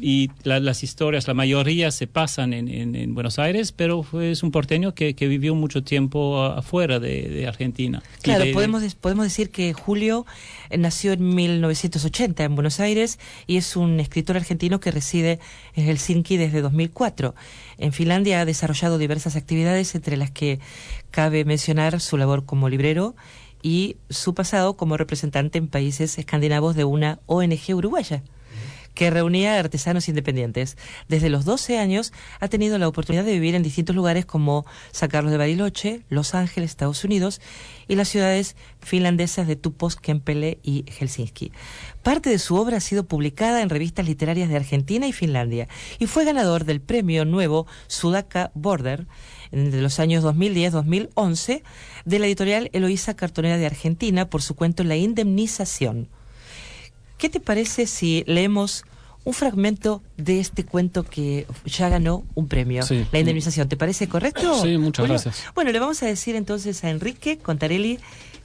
[0.00, 4.30] y la- las historias, la mayoría se pasan en, en- en Buenos Aires, pero fue,
[4.30, 8.02] es un porteño que, que vivió mucho tiempo afuera de, de Argentina.
[8.22, 10.26] Claro, de- de- podemos, podemos decir que Julio
[10.70, 15.38] eh, nació en 1980 en Buenos Aires y es un escritor argentino que reside
[15.74, 17.34] en Helsinki desde 2004.
[17.78, 20.58] En Finlandia ha desarrollado diversas actividades, entre las que
[21.10, 23.14] cabe mencionar su labor como librero
[23.62, 28.22] y su pasado como representante en países escandinavos de una ONG uruguaya
[28.96, 30.76] que reunía artesanos independientes.
[31.06, 35.10] Desde los 12 años ha tenido la oportunidad de vivir en distintos lugares como San
[35.10, 37.42] Carlos de Bariloche, Los Ángeles, Estados Unidos
[37.86, 41.52] y las ciudades finlandesas de Tupos, Kempele y Helsinki.
[42.02, 45.68] Parte de su obra ha sido publicada en revistas literarias de Argentina y Finlandia
[45.98, 49.06] y fue ganador del premio nuevo Sudaka Border
[49.52, 51.62] de los años 2010-2011
[52.06, 56.08] de la editorial Eloísa Cartonera de Argentina por su cuento La Indemnización.
[57.18, 58.84] ¿Qué te parece si leemos
[59.24, 63.04] un fragmento de este cuento que ya ganó un premio, Sí.
[63.10, 63.68] La indemnización?
[63.68, 64.62] ¿Te parece correcto?
[64.62, 65.14] Sí, muchas Julio?
[65.22, 65.44] gracias.
[65.54, 67.98] Bueno, le vamos a decir entonces a Enrique Contarelli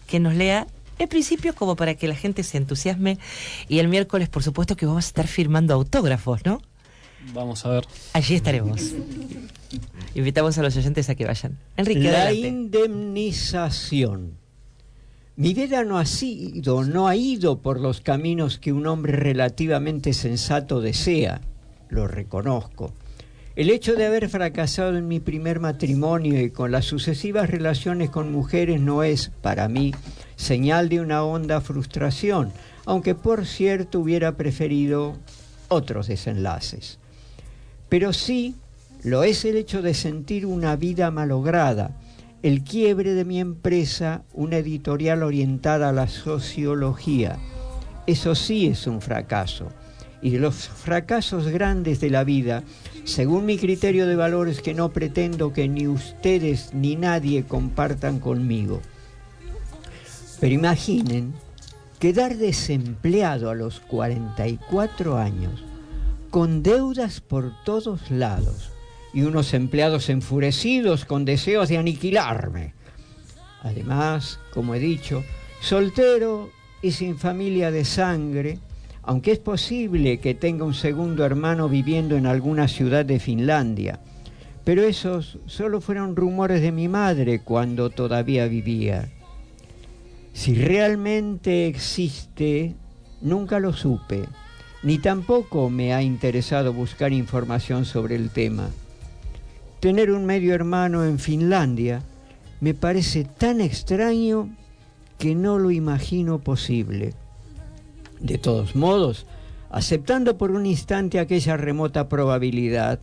[0.08, 0.68] que nos lea
[1.00, 3.18] el principio como para que la gente se entusiasme
[3.68, 6.62] y el miércoles, por supuesto, que vamos a estar firmando autógrafos, ¿no?
[7.34, 7.86] Vamos a ver.
[8.14, 8.82] Allí estaremos.
[10.16, 11.58] Invitamos a los oyentes a que vayan.
[11.78, 12.48] Enrique, La adelante.
[12.48, 14.41] indemnización.
[15.38, 20.14] Mi vida no ha sido, no ha ido por los caminos que un hombre relativamente
[20.14, 21.40] sensato desea,
[21.88, 22.92] lo reconozco.
[23.56, 28.32] El hecho de haber fracasado en mi primer matrimonio y con las sucesivas relaciones con
[28.32, 29.94] mujeres no es, para mí,
[30.36, 32.52] señal de una honda frustración,
[32.86, 35.18] aunque por cierto hubiera preferido
[35.70, 37.00] otros desenlaces.
[37.88, 38.56] Pero sí
[39.04, 41.92] lo es el hecho de sentir una vida malograda,
[42.44, 47.38] el quiebre de mi empresa, una editorial orientada a la sociología.
[48.08, 49.70] Eso sí es un fracaso.
[50.24, 52.64] Y los fracasos grandes de la vida,
[53.04, 58.82] según mi criterio de valores que no pretendo que ni ustedes ni nadie compartan conmigo.
[60.40, 61.34] Pero imaginen
[62.00, 65.64] quedar desempleado a los 44 años,
[66.32, 68.71] con deudas por todos lados
[69.14, 72.74] y unos empleados enfurecidos con deseos de aniquilarme.
[73.62, 75.24] Además, como he dicho,
[75.62, 76.50] soltero
[76.82, 78.58] y sin familia de sangre,
[79.04, 84.00] aunque es posible que tenga un segundo hermano viviendo en alguna ciudad de Finlandia.
[84.64, 89.10] Pero esos solo fueron rumores de mi madre cuando todavía vivía.
[90.34, 92.76] Si realmente existe,
[93.22, 94.24] nunca lo supe,
[94.84, 98.70] ni tampoco me ha interesado buscar información sobre el tema.
[99.82, 102.04] Tener un medio hermano en Finlandia
[102.60, 104.56] me parece tan extraño
[105.18, 107.16] que no lo imagino posible.
[108.20, 109.26] De todos modos,
[109.72, 113.00] aceptando por un instante aquella remota probabilidad,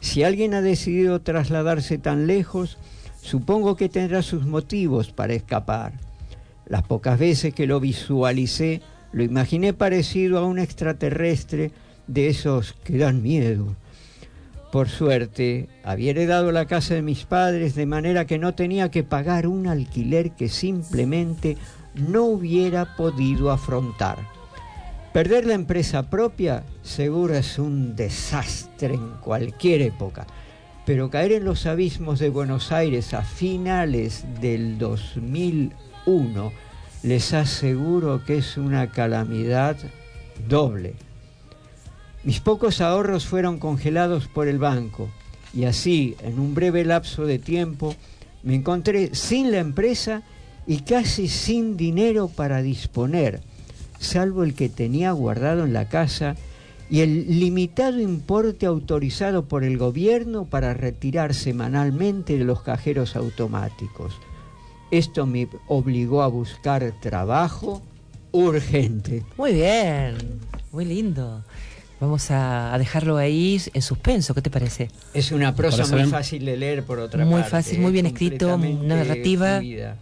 [0.00, 2.76] si alguien ha decidido trasladarse tan lejos,
[3.22, 5.92] supongo que tendrá sus motivos para escapar.
[6.66, 11.70] Las pocas veces que lo visualicé, lo imaginé parecido a un extraterrestre
[12.08, 13.76] de esos que dan miedo.
[14.72, 19.04] Por suerte, había heredado la casa de mis padres de manera que no tenía que
[19.04, 21.56] pagar un alquiler que simplemente
[21.94, 24.18] no hubiera podido afrontar.
[25.12, 30.26] Perder la empresa propia seguro es un desastre en cualquier época,
[30.84, 36.52] pero caer en los abismos de Buenos Aires a finales del 2001
[37.02, 39.76] les aseguro que es una calamidad
[40.48, 40.96] doble.
[42.26, 45.08] Mis pocos ahorros fueron congelados por el banco
[45.54, 47.94] y así, en un breve lapso de tiempo,
[48.42, 50.24] me encontré sin la empresa
[50.66, 53.42] y casi sin dinero para disponer,
[54.00, 56.34] salvo el que tenía guardado en la casa
[56.90, 64.14] y el limitado importe autorizado por el gobierno para retirar semanalmente de los cajeros automáticos.
[64.90, 67.82] Esto me obligó a buscar trabajo
[68.32, 69.22] urgente.
[69.36, 70.16] Muy bien,
[70.72, 71.44] muy lindo.
[72.00, 74.90] Vamos a, a dejarlo ahí en suspenso, ¿qué te parece?
[75.14, 76.10] Es una prosa muy bien.
[76.10, 77.50] fácil de leer por otra Muy parte.
[77.50, 79.58] fácil, muy bien escrito, una narrativa.
[79.58, 79.96] fluida.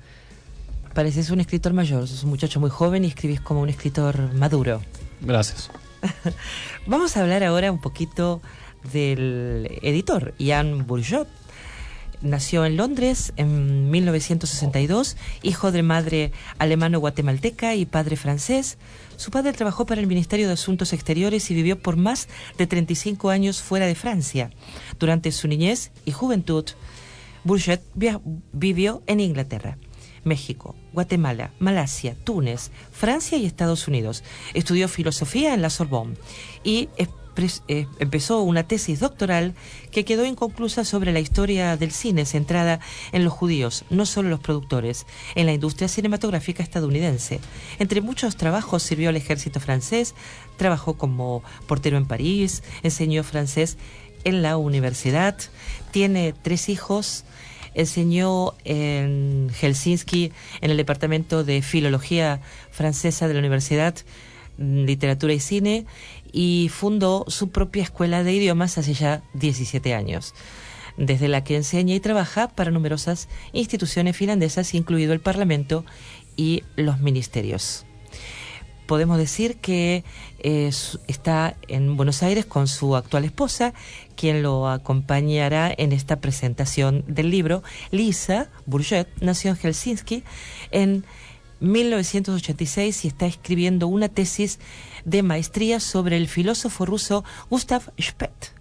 [0.93, 4.81] Pareces un escritor mayor, sos un muchacho muy joven y escribís como un escritor maduro.
[5.21, 5.71] Gracias.
[6.87, 8.43] Vamos a hablar ahora un poquito
[8.93, 11.29] del editor, Ian Bourgeot.
[12.25, 18.79] Nació en Londres en 1962, hijo de madre alemano-guatemalteca y padre francés.
[19.17, 23.29] Su padre trabajó para el Ministerio de Asuntos Exteriores y vivió por más de 35
[23.29, 24.49] años fuera de Francia.
[24.99, 26.65] Durante su niñez y juventud,
[27.45, 28.23] Bourgeot via-
[28.53, 29.77] vivió en Inglaterra.
[30.25, 34.25] México, Guatemala, Malasia, Túnez, Francia y Estados Unidos.
[34.55, 36.17] Estudió filosofía en la Sorbonne
[36.65, 36.89] y
[37.69, 39.55] eh, empezó una tesis doctoral
[39.91, 42.81] que quedó inconclusa sobre la historia del cine centrada
[43.13, 47.41] en los judíos, no solo los productores, en la industria cinematográfica estadounidense.
[47.79, 50.15] Entre muchos trabajos sirvió al ejército francés,
[50.57, 53.77] trabajó como portero en París, enseñó francés
[54.25, 55.37] en la universidad,
[55.91, 57.25] tiene tres hijos,
[57.75, 63.95] enseñó en Helsinki en el departamento de filología francesa de la universidad,
[64.59, 65.87] mm, literatura y cine,
[66.35, 70.35] y fundó su propia escuela de idiomas hace ya 17 años,
[70.97, 75.85] desde la que enseña y trabaja para numerosas instituciones finlandesas, incluido el Parlamento
[76.37, 77.87] y los ministerios
[78.87, 80.05] podemos decir que
[80.41, 80.71] eh,
[81.07, 83.73] está en Buenos Aires con su actual esposa,
[84.15, 87.63] quien lo acompañará en esta presentación del libro.
[87.91, 90.23] Lisa Bourget nació en Helsinki
[90.71, 91.07] en
[91.61, 94.59] 1986 y está escribiendo una tesis
[95.05, 98.55] de maestría sobre el filósofo ruso Gustav Spett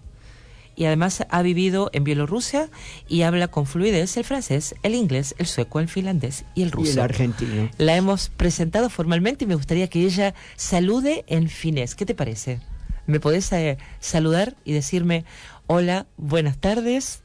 [0.75, 2.69] y además ha vivido en Bielorrusia
[3.07, 6.89] y habla con fluidez el francés, el inglés, el sueco, el finlandés y el ruso.
[6.89, 7.69] Y el argentino.
[7.77, 11.95] La hemos presentado formalmente y me gustaría que ella salude en finés.
[11.95, 12.59] ¿Qué te parece?
[13.05, 15.25] ¿Me podés eh, saludar y decirme
[15.67, 17.21] hola, buenas tardes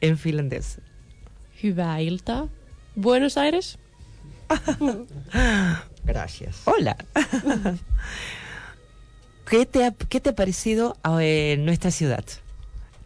[0.00, 0.80] en finlandés?
[1.62, 2.48] Hyvää iltaa.
[2.94, 3.78] Buenos Aires.
[6.04, 6.62] Gracias.
[6.64, 6.96] Hola.
[9.50, 12.24] ¿Qué te ha, qué te ha parecido eh, nuestra ciudad?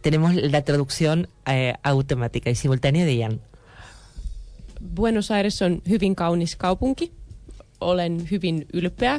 [0.01, 3.39] Tenemos la traducción eh, automática y simultánea de Ian.
[4.81, 7.11] Buenos Aires on hyvin kaunis kaupunki.
[7.79, 9.15] Olen hyvin ylpeä,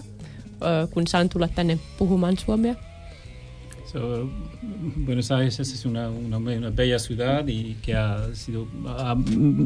[0.63, 2.75] ö, kun saan tulla tänne puhumaan suomea.
[3.93, 4.29] So,
[5.07, 8.67] Buenos Aires es una, una, una bella ciudad y que ha sido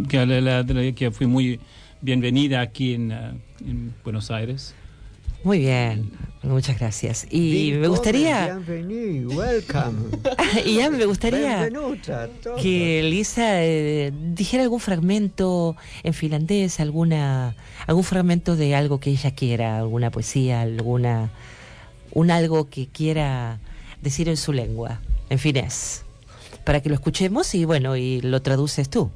[0.08, 1.60] que, la- la- que fue muy
[2.04, 3.12] bienvenida aquí en,
[3.66, 4.74] en Buenos Aires.
[5.44, 6.10] Muy bien,
[6.42, 7.26] muchas gracias.
[7.30, 8.58] Y me gustaría.
[10.66, 11.70] Ian, me gustaría
[12.60, 17.54] que Lisa eh, dijera algún fragmento en finlandés, alguna
[17.86, 21.30] algún fragmento de algo que ella quiera, alguna poesía, alguna
[22.12, 23.60] un algo que quiera
[24.02, 26.02] decir en su lengua, en finés,
[26.64, 29.10] para que lo escuchemos y bueno, y lo traduces tú.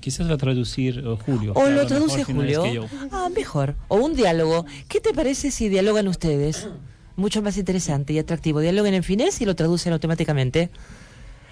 [0.00, 1.52] Quizás va a traducir eh, Julio.
[1.54, 2.62] O lo traduce mejor Julio.
[2.62, 2.80] que.
[3.10, 3.74] Ah, mejor.
[3.88, 4.64] O un diálogo.
[4.88, 6.68] ¿Qué te parece si dialogan ustedes?
[7.16, 8.60] Mucho más interesante y atractivo.
[8.60, 10.70] Dialoguen en finés y lo traducen automáticamente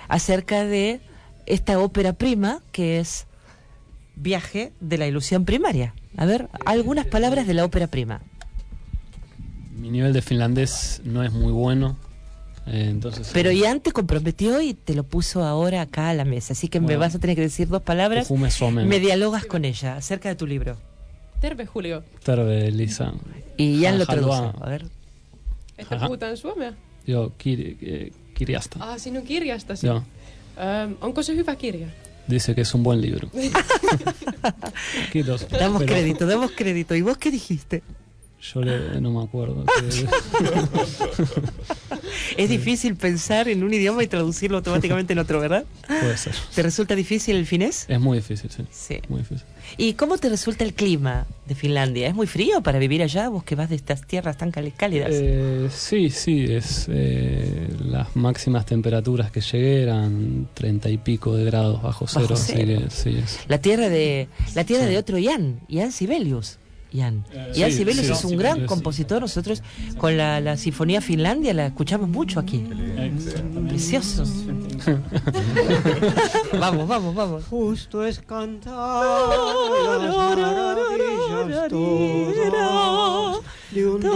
[0.09, 1.01] acerca de
[1.47, 3.26] esta ópera prima que es
[4.16, 5.95] Viaje de la ilusión primaria.
[6.16, 8.20] A ver, algunas palabras de la ópera prima.
[9.74, 11.97] Mi nivel de finlandés no es muy bueno.
[12.70, 16.52] Eh, entonces, Pero Ian te comprometió y te lo puso ahora acá a la mesa.
[16.52, 18.28] Así que me vas a tener que decir dos palabras.
[18.86, 20.76] Me dialogas con ella acerca de tu libro.
[21.40, 22.04] Terve Julio.
[22.22, 23.12] Terve Lisa.
[23.56, 24.64] Y Ian lo Haluaa- traduce.
[24.64, 24.84] A ver.
[25.90, 26.06] Aha.
[26.06, 26.74] puhutaan suomea.
[27.08, 28.78] Joo, kir, eh, kirjasta.
[28.80, 29.86] Ah, sinun kirjastasi.
[29.86, 30.04] Joo.
[30.58, 31.86] Ö, onko se hyvä kirja?
[32.28, 33.28] Dice que es un buen libro.
[35.12, 35.48] Kiitos.
[35.48, 36.94] Damos Pero crédito, damos crédito.
[36.94, 37.82] ¿Y vos qué dijiste?
[38.52, 39.64] Yo le- no me acuerdo.
[42.37, 45.64] Es difícil pensar en un idioma y traducirlo automáticamente en otro, ¿verdad?
[45.87, 46.35] puede ser.
[46.55, 47.87] ¿Te resulta difícil el finés?
[47.89, 48.62] Es muy difícil, sí.
[48.70, 48.99] Sí.
[49.09, 49.47] Muy difícil.
[49.76, 52.09] ¿Y cómo te resulta el clima de Finlandia?
[52.09, 53.28] ¿Es muy frío para vivir allá?
[53.28, 55.11] Vos que vas de estas tierras tan cálidas.
[55.12, 61.45] Eh, sí, sí, es eh, las máximas temperaturas que llegué eran treinta y pico de
[61.45, 62.81] grados bajo cero, Bajo así cero.
[62.85, 63.39] que sí es.
[63.49, 64.91] La tierra de la tierra Sí.
[64.91, 66.59] de otro Ian, Ian Sibelius.
[66.93, 67.24] Ian.
[67.32, 68.66] Eh, Ian sí, Sibelius sí, es un sí, gran sí.
[68.66, 69.20] compositor.
[69.20, 69.62] Nosotros
[69.99, 72.64] con la, la Sinfonía Finlandia la escuchamos mucho aquí.
[73.68, 74.24] Precioso.
[76.59, 77.45] vamos, vamos, vamos.
[77.45, 79.05] Justo es cantar
[79.84, 84.11] las maravillas todas de un Dios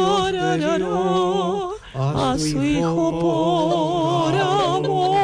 [1.95, 5.15] a su Hijo por amor.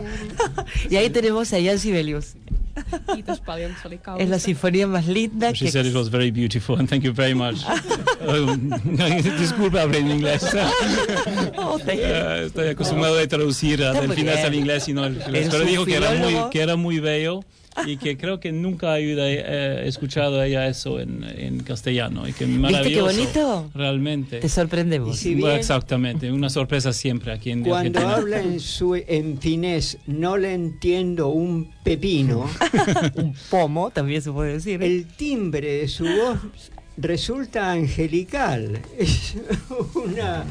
[0.90, 2.34] Y ahí tenemos a Ian Sibelius.
[3.14, 6.30] Kiitos paljon, se oli Es la sinfonía más linda She que said it was very
[6.30, 7.58] beautiful and thank you very much.
[8.20, 8.70] Um,
[9.38, 10.44] Disculpa hablar en inglés.
[11.56, 14.46] Oh, Estoy acostumbrado a traducir Está del muy finés bien.
[14.46, 17.40] al inglés y no al Pero dijo que era, muy, que era muy bello
[17.86, 22.26] y que creo que nunca había eh, escuchado ella eso en, en castellano.
[22.28, 23.04] Y que ¿Viste qué maravilloso.
[23.06, 23.70] bonito?
[23.74, 24.40] Realmente.
[24.40, 25.16] Te sorprendemos.
[25.18, 28.14] Si Bueno, bien exactamente, una sorpresa siempre aquí en cuando Argentina.
[28.16, 32.48] habla en, su, en finés no le entiendo un pepino,
[33.14, 34.82] Un pomo, también se puede decir.
[34.82, 36.38] el timbre de su voz
[36.96, 38.80] resulta angelical.
[38.98, 39.34] Es
[39.94, 40.44] una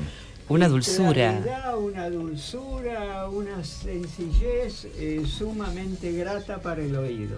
[0.50, 1.42] Una dulzura.
[1.42, 7.38] claridad, una dulzura, una sencillez eh, sumamente grata para el oído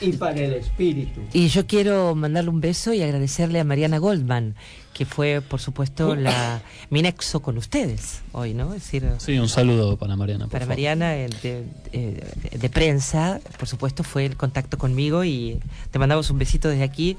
[0.00, 1.20] y para el espíritu.
[1.34, 4.54] Y yo quiero mandarle un beso y agradecerle a Mariana Goldman,
[4.94, 8.72] que fue, por supuesto, la, mi nexo con ustedes hoy, ¿no?
[8.72, 10.44] Es decir, Sí, un saludo para Mariana.
[10.46, 10.76] por para favor.
[10.76, 12.24] Mariana el de, eh,
[12.58, 15.60] de prensa, por supuesto, fue el contacto conmigo y
[15.90, 17.18] te mandamos un besito desde aquí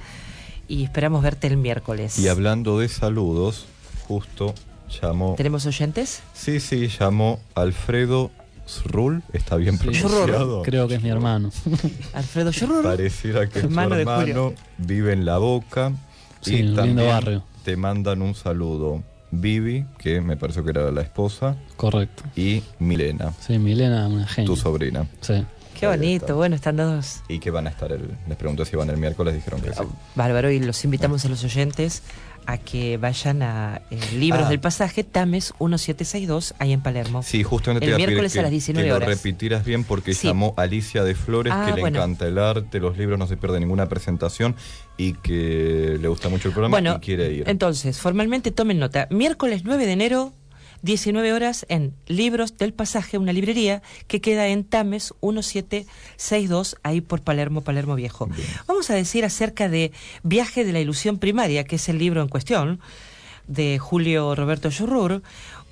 [0.67, 2.17] y esperamos verte el miércoles.
[2.17, 3.67] Y hablando de saludos,
[4.07, 4.55] justo
[5.01, 5.35] llamó.
[5.37, 6.21] ¿Tenemos oyentes?
[6.33, 8.31] Sí, sí, llamó Alfredo
[8.67, 10.61] Zrul, está bien Sí, pronunciado.
[10.63, 11.51] Creo que es mi hermano.
[12.13, 12.83] Alfredo Churrur.
[12.83, 15.91] Pareciera que Hermano tu hermano vive en La Boca.
[16.41, 17.43] Sí, y un lindo también barrio.
[17.63, 19.03] te mandan un saludo.
[19.33, 22.23] Vivi, que me pareció que era la esposa, Correcto.
[22.35, 24.45] y Milena, Sí, Milena, una genia.
[24.45, 25.07] tu sobrina.
[25.21, 25.45] Sí.
[25.79, 26.33] Qué bonito, está.
[26.33, 28.09] bueno, están dos Y que van a estar el.
[28.27, 29.79] Les pregunté si van el miércoles, dijeron que sí.
[30.15, 32.03] Bárbaro, y los invitamos a los oyentes
[32.45, 34.49] a que vayan a eh, Libros Ah.
[34.49, 37.23] del Pasaje, Tames 1762, ahí en Palermo.
[37.23, 39.07] Sí, justamente El te a miércoles que, a las 19 que horas.
[39.09, 40.27] lo repitieras bien porque Sí.
[40.27, 41.97] llamó Alicia de Flores, Ah, que le bueno.
[41.99, 44.55] encanta el arte, los libros, no se pierde ninguna presentación
[44.97, 47.43] y que le gusta mucho el programa Bueno, y quiere ir.
[47.47, 49.07] entonces, formalmente tomen nota.
[49.09, 50.33] Miércoles 9 de enero,
[50.81, 57.21] 19 horas, en Libros del Pasaje, una librería que queda en Tames 1762, ahí por
[57.21, 58.27] Palermo, Palermo Viejo.
[58.27, 58.47] Bien.
[58.67, 59.91] Vamos a decir acerca de
[60.23, 62.79] Viaje de la Ilusión Primaria, que es el libro en cuestión,
[63.47, 65.21] de Julio Roberto Churrur,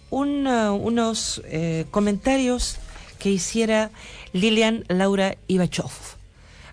[0.09, 2.77] un, unos eh, comentarios
[3.19, 3.91] que hiciera
[4.33, 6.18] Lilian Laura Ivachov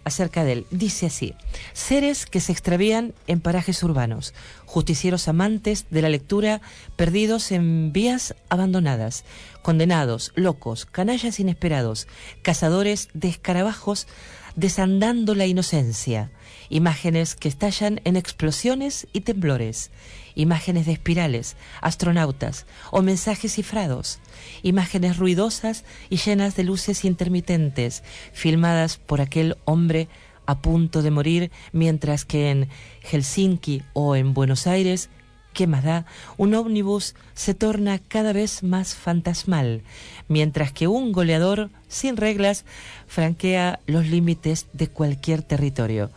[0.06, 0.66] acerca de él.
[0.70, 1.34] Dice así,
[1.72, 4.34] seres que se extravían en parajes urbanos,
[4.64, 6.62] justicieros amantes de la lectura,
[6.94, 9.24] perdidos en vías abandonadas,
[9.62, 12.06] condenados, locos, canallas inesperados,
[12.42, 14.06] cazadores de escarabajos,
[14.54, 16.30] desandando la inocencia,
[16.68, 19.90] imágenes que estallan en explosiones y temblores,
[20.34, 24.20] imágenes de espirales, astronautas o mensajes cifrados,
[24.62, 28.02] imágenes ruidosas y llenas de luces intermitentes,
[28.32, 30.08] filmadas por aquel hombre
[30.46, 32.68] a punto de morir, mientras que en
[33.02, 35.10] Helsinki o en Buenos Aires,
[35.52, 36.06] ¿qué más da?
[36.36, 39.82] Un ómnibus se torna cada vez más fantasmal,
[40.28, 42.64] mientras que un goleador sin reglas
[43.06, 46.10] franquea los límites de cualquier territorio.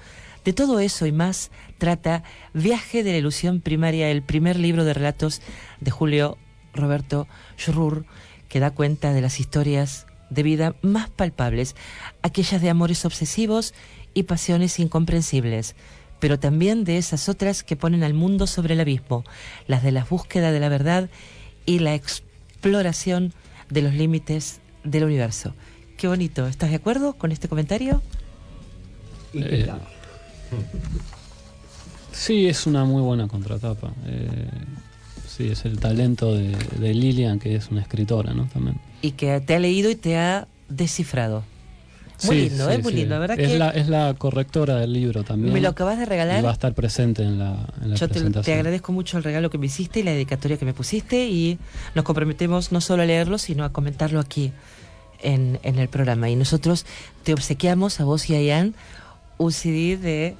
[0.50, 2.24] De todo eso y más trata
[2.56, 5.44] Viaje de la Ilusión Primaria, el primer libro de relatos
[5.80, 6.40] de Julio
[6.74, 8.04] Roberto Schurrur,
[8.48, 11.76] que da cuenta de las historias de vida más palpables,
[12.24, 13.76] aquellas de amores obsesivos
[14.16, 15.76] y pasiones incomprensibles,
[16.20, 19.26] pero también de esas otras que ponen al mundo sobre el abismo,
[19.68, 21.12] las de la búsqueda de la verdad
[21.68, 23.36] y la exploración
[23.70, 25.54] de los límites del universo.
[25.96, 28.02] Qué bonito, ¿estás de acuerdo con este comentario?
[29.32, 29.99] ¿Y qué Eh?
[32.12, 33.92] Sí, es una muy buena contratapa.
[34.06, 34.28] Eh,
[35.28, 38.46] sí, es el talento de, de Lilian, que es una escritora, ¿no?
[38.52, 38.78] También.
[39.02, 41.44] Y que te ha leído y te ha descifrado.
[42.26, 42.78] Muy Sí, lindo, sí, ¿eh?
[42.80, 45.54] Muy lindo, la verdad es que La, es la correctora del libro también.
[45.54, 46.54] me lo acabas de y va a regalar.
[46.54, 48.58] estar presente en la, en la Yo te, te presentación.
[48.58, 51.58] agradezco mucho el regalo que me hiciste y la dedicatoria que me pusiste y
[51.96, 54.52] nos comprometemos no solo a leerlo, sino a comentarlo aquí
[55.22, 56.30] en, en el programa.
[56.30, 56.86] Y nosotros
[57.24, 58.76] te obsequiamos a vos y a Ian
[59.40, 60.36] un CD de,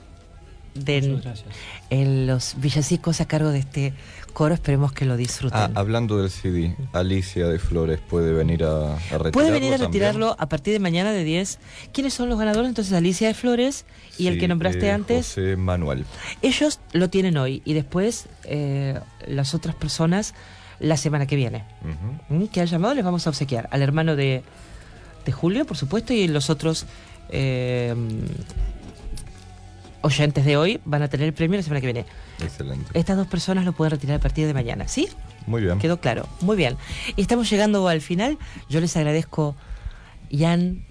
[0.76, 1.48] de Muchas gracias.
[1.90, 3.94] en los villancicos a cargo de este
[4.34, 4.54] coro.
[4.54, 5.58] Esperemos que lo disfruten.
[5.60, 9.32] Ah, hablando del CD, Alicia de Flores puede venir a, a retirarlo.
[9.32, 9.92] Puede venir a también?
[9.92, 11.60] retirarlo a partir de mañana de 10.
[11.92, 12.70] ¿Quiénes son los ganadores?
[12.70, 13.86] Entonces Alicia de Flores
[14.20, 15.28] y el que nombraste eh, antes.
[15.30, 16.06] José Manuel.
[16.42, 20.36] Ellos lo tienen hoy y después eh, las otras personas
[20.80, 21.64] la semana que viene.
[22.30, 22.44] Ujú.
[22.44, 22.48] ¿Mm?
[22.48, 23.68] Que ha llamado les vamos a obsequiar.
[23.72, 24.44] Al hermano de,
[25.26, 26.86] de Julio, por supuesto, y los otros
[27.32, 27.94] eh,
[30.02, 32.06] oyentes de hoy van a tener el premio la semana que viene.
[32.42, 32.92] Excelente.
[32.94, 35.10] Estas dos personas lo pueden retirar a partir de mañana, ¿sí?
[35.48, 35.80] Muy bien.
[35.80, 36.28] Quedó claro.
[36.42, 36.78] Muy bien.
[37.16, 38.38] Y estamos llegando al final.
[38.70, 39.56] Yo les agradezco,
[40.32, 40.84] Jan,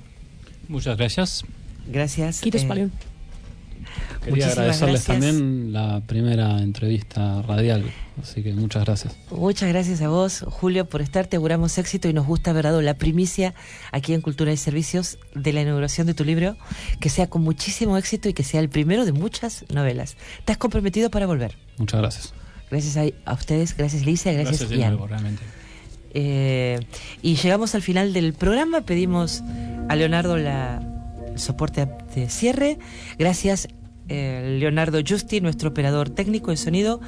[0.68, 1.44] Muchas gracias.
[1.86, 2.40] gracias.
[2.40, 2.90] Kiitos eh.
[4.29, 5.33] Quería Muchísimas agradecerles gracias.
[5.33, 7.85] también la primera entrevista radial.
[8.22, 9.14] Así que muchas gracias.
[9.31, 11.26] Muchas gracias a vos, Julio, por estar.
[11.26, 13.55] Te auguramos éxito y nos gusta haber dado la primicia
[13.93, 16.57] aquí en Cultura y Servicios de la inauguración de tu libro.
[17.01, 20.16] Que sea con muchísimo éxito y que sea el primero de muchas novelas.
[20.39, 21.57] ¿Estás comprometido para volver?
[21.79, 22.35] Muchas gracias.
[22.70, 24.91] Gracias a, a ustedes, gracias Lisa, gracias, de Ian.
[24.91, 25.43] nuevo, realmente.
[26.12, 26.81] Eh,
[27.22, 28.81] y llegamos al final del programa.
[28.83, 29.43] Pedimos
[29.89, 30.81] a Leonardo la,
[31.33, 32.79] el soporte de cierre.
[33.18, 33.68] Gracias,
[34.09, 37.00] eh, Leonardo Justi, nuestro operador técnico de sonido.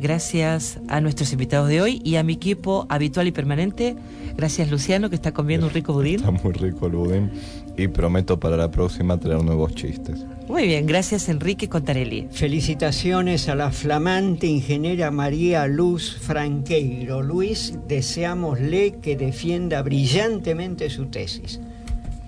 [0.00, 3.96] Gracias a nuestros invitados de hoy y a mi equipo habitual y permanente.
[4.36, 6.16] Gracias Luciano que está comiendo un rico budín.
[6.16, 7.30] Está muy rico el budín
[7.76, 10.24] y prometo para la próxima traer nuevos chistes.
[10.48, 12.28] Muy bien, gracias Enrique Contarelli.
[12.30, 17.22] Felicitaciones a la flamante ingeniera María Luz Franqueiro.
[17.22, 21.60] Luis, deseámosle que defienda brillantemente su tesis.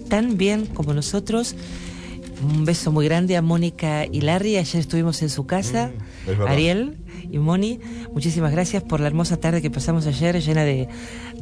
[0.09, 1.55] tan bien como nosotros.
[2.43, 5.91] Un beso muy grande a Mónica y Larry, ayer estuvimos en su casa,
[6.27, 6.41] Mm.
[6.47, 6.97] Ariel
[7.31, 7.79] y Moni,
[8.13, 10.87] muchísimas gracias por la hermosa tarde que pasamos ayer llena de,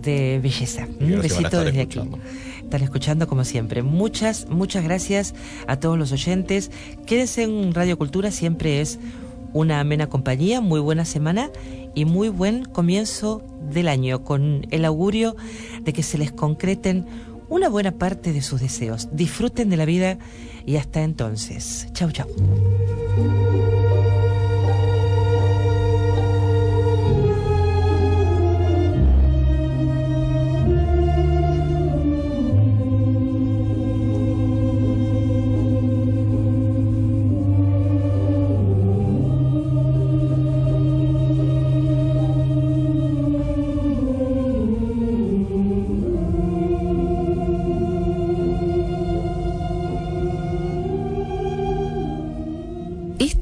[0.02, 0.88] de belleza.
[1.00, 2.18] Un besito desde escuchando.
[2.18, 2.26] aquí.
[2.64, 3.84] Están escuchando como siempre.
[3.84, 5.36] Muchas, muchas gracias
[5.68, 6.72] a todos los oyentes.
[7.06, 9.00] Quédense en Radio Cultura, siempre es
[9.54, 11.50] una amena compañía, muy buena semana
[11.94, 15.36] y muy buen comienzo del año, con el augurio
[15.84, 17.06] de que se les concreten
[17.50, 19.10] una buena parte de sus deseos.
[19.12, 20.18] Disfruten de la vida
[20.66, 21.88] y hasta entonces.
[21.94, 22.28] Chau, chau.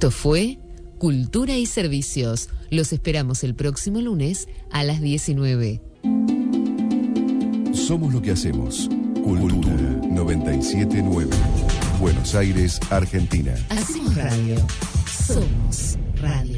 [0.09, 0.57] Esto fue
[0.97, 2.49] Cultura y Servicios.
[2.71, 5.83] Los esperamos el próximo lunes a las 19.
[7.73, 8.89] Somos lo que hacemos.
[9.23, 9.71] Cultura
[10.09, 11.29] 979.
[11.99, 13.53] Buenos Aires, Argentina.
[13.69, 14.55] Hacemos radio.
[15.27, 16.48] Somos radio.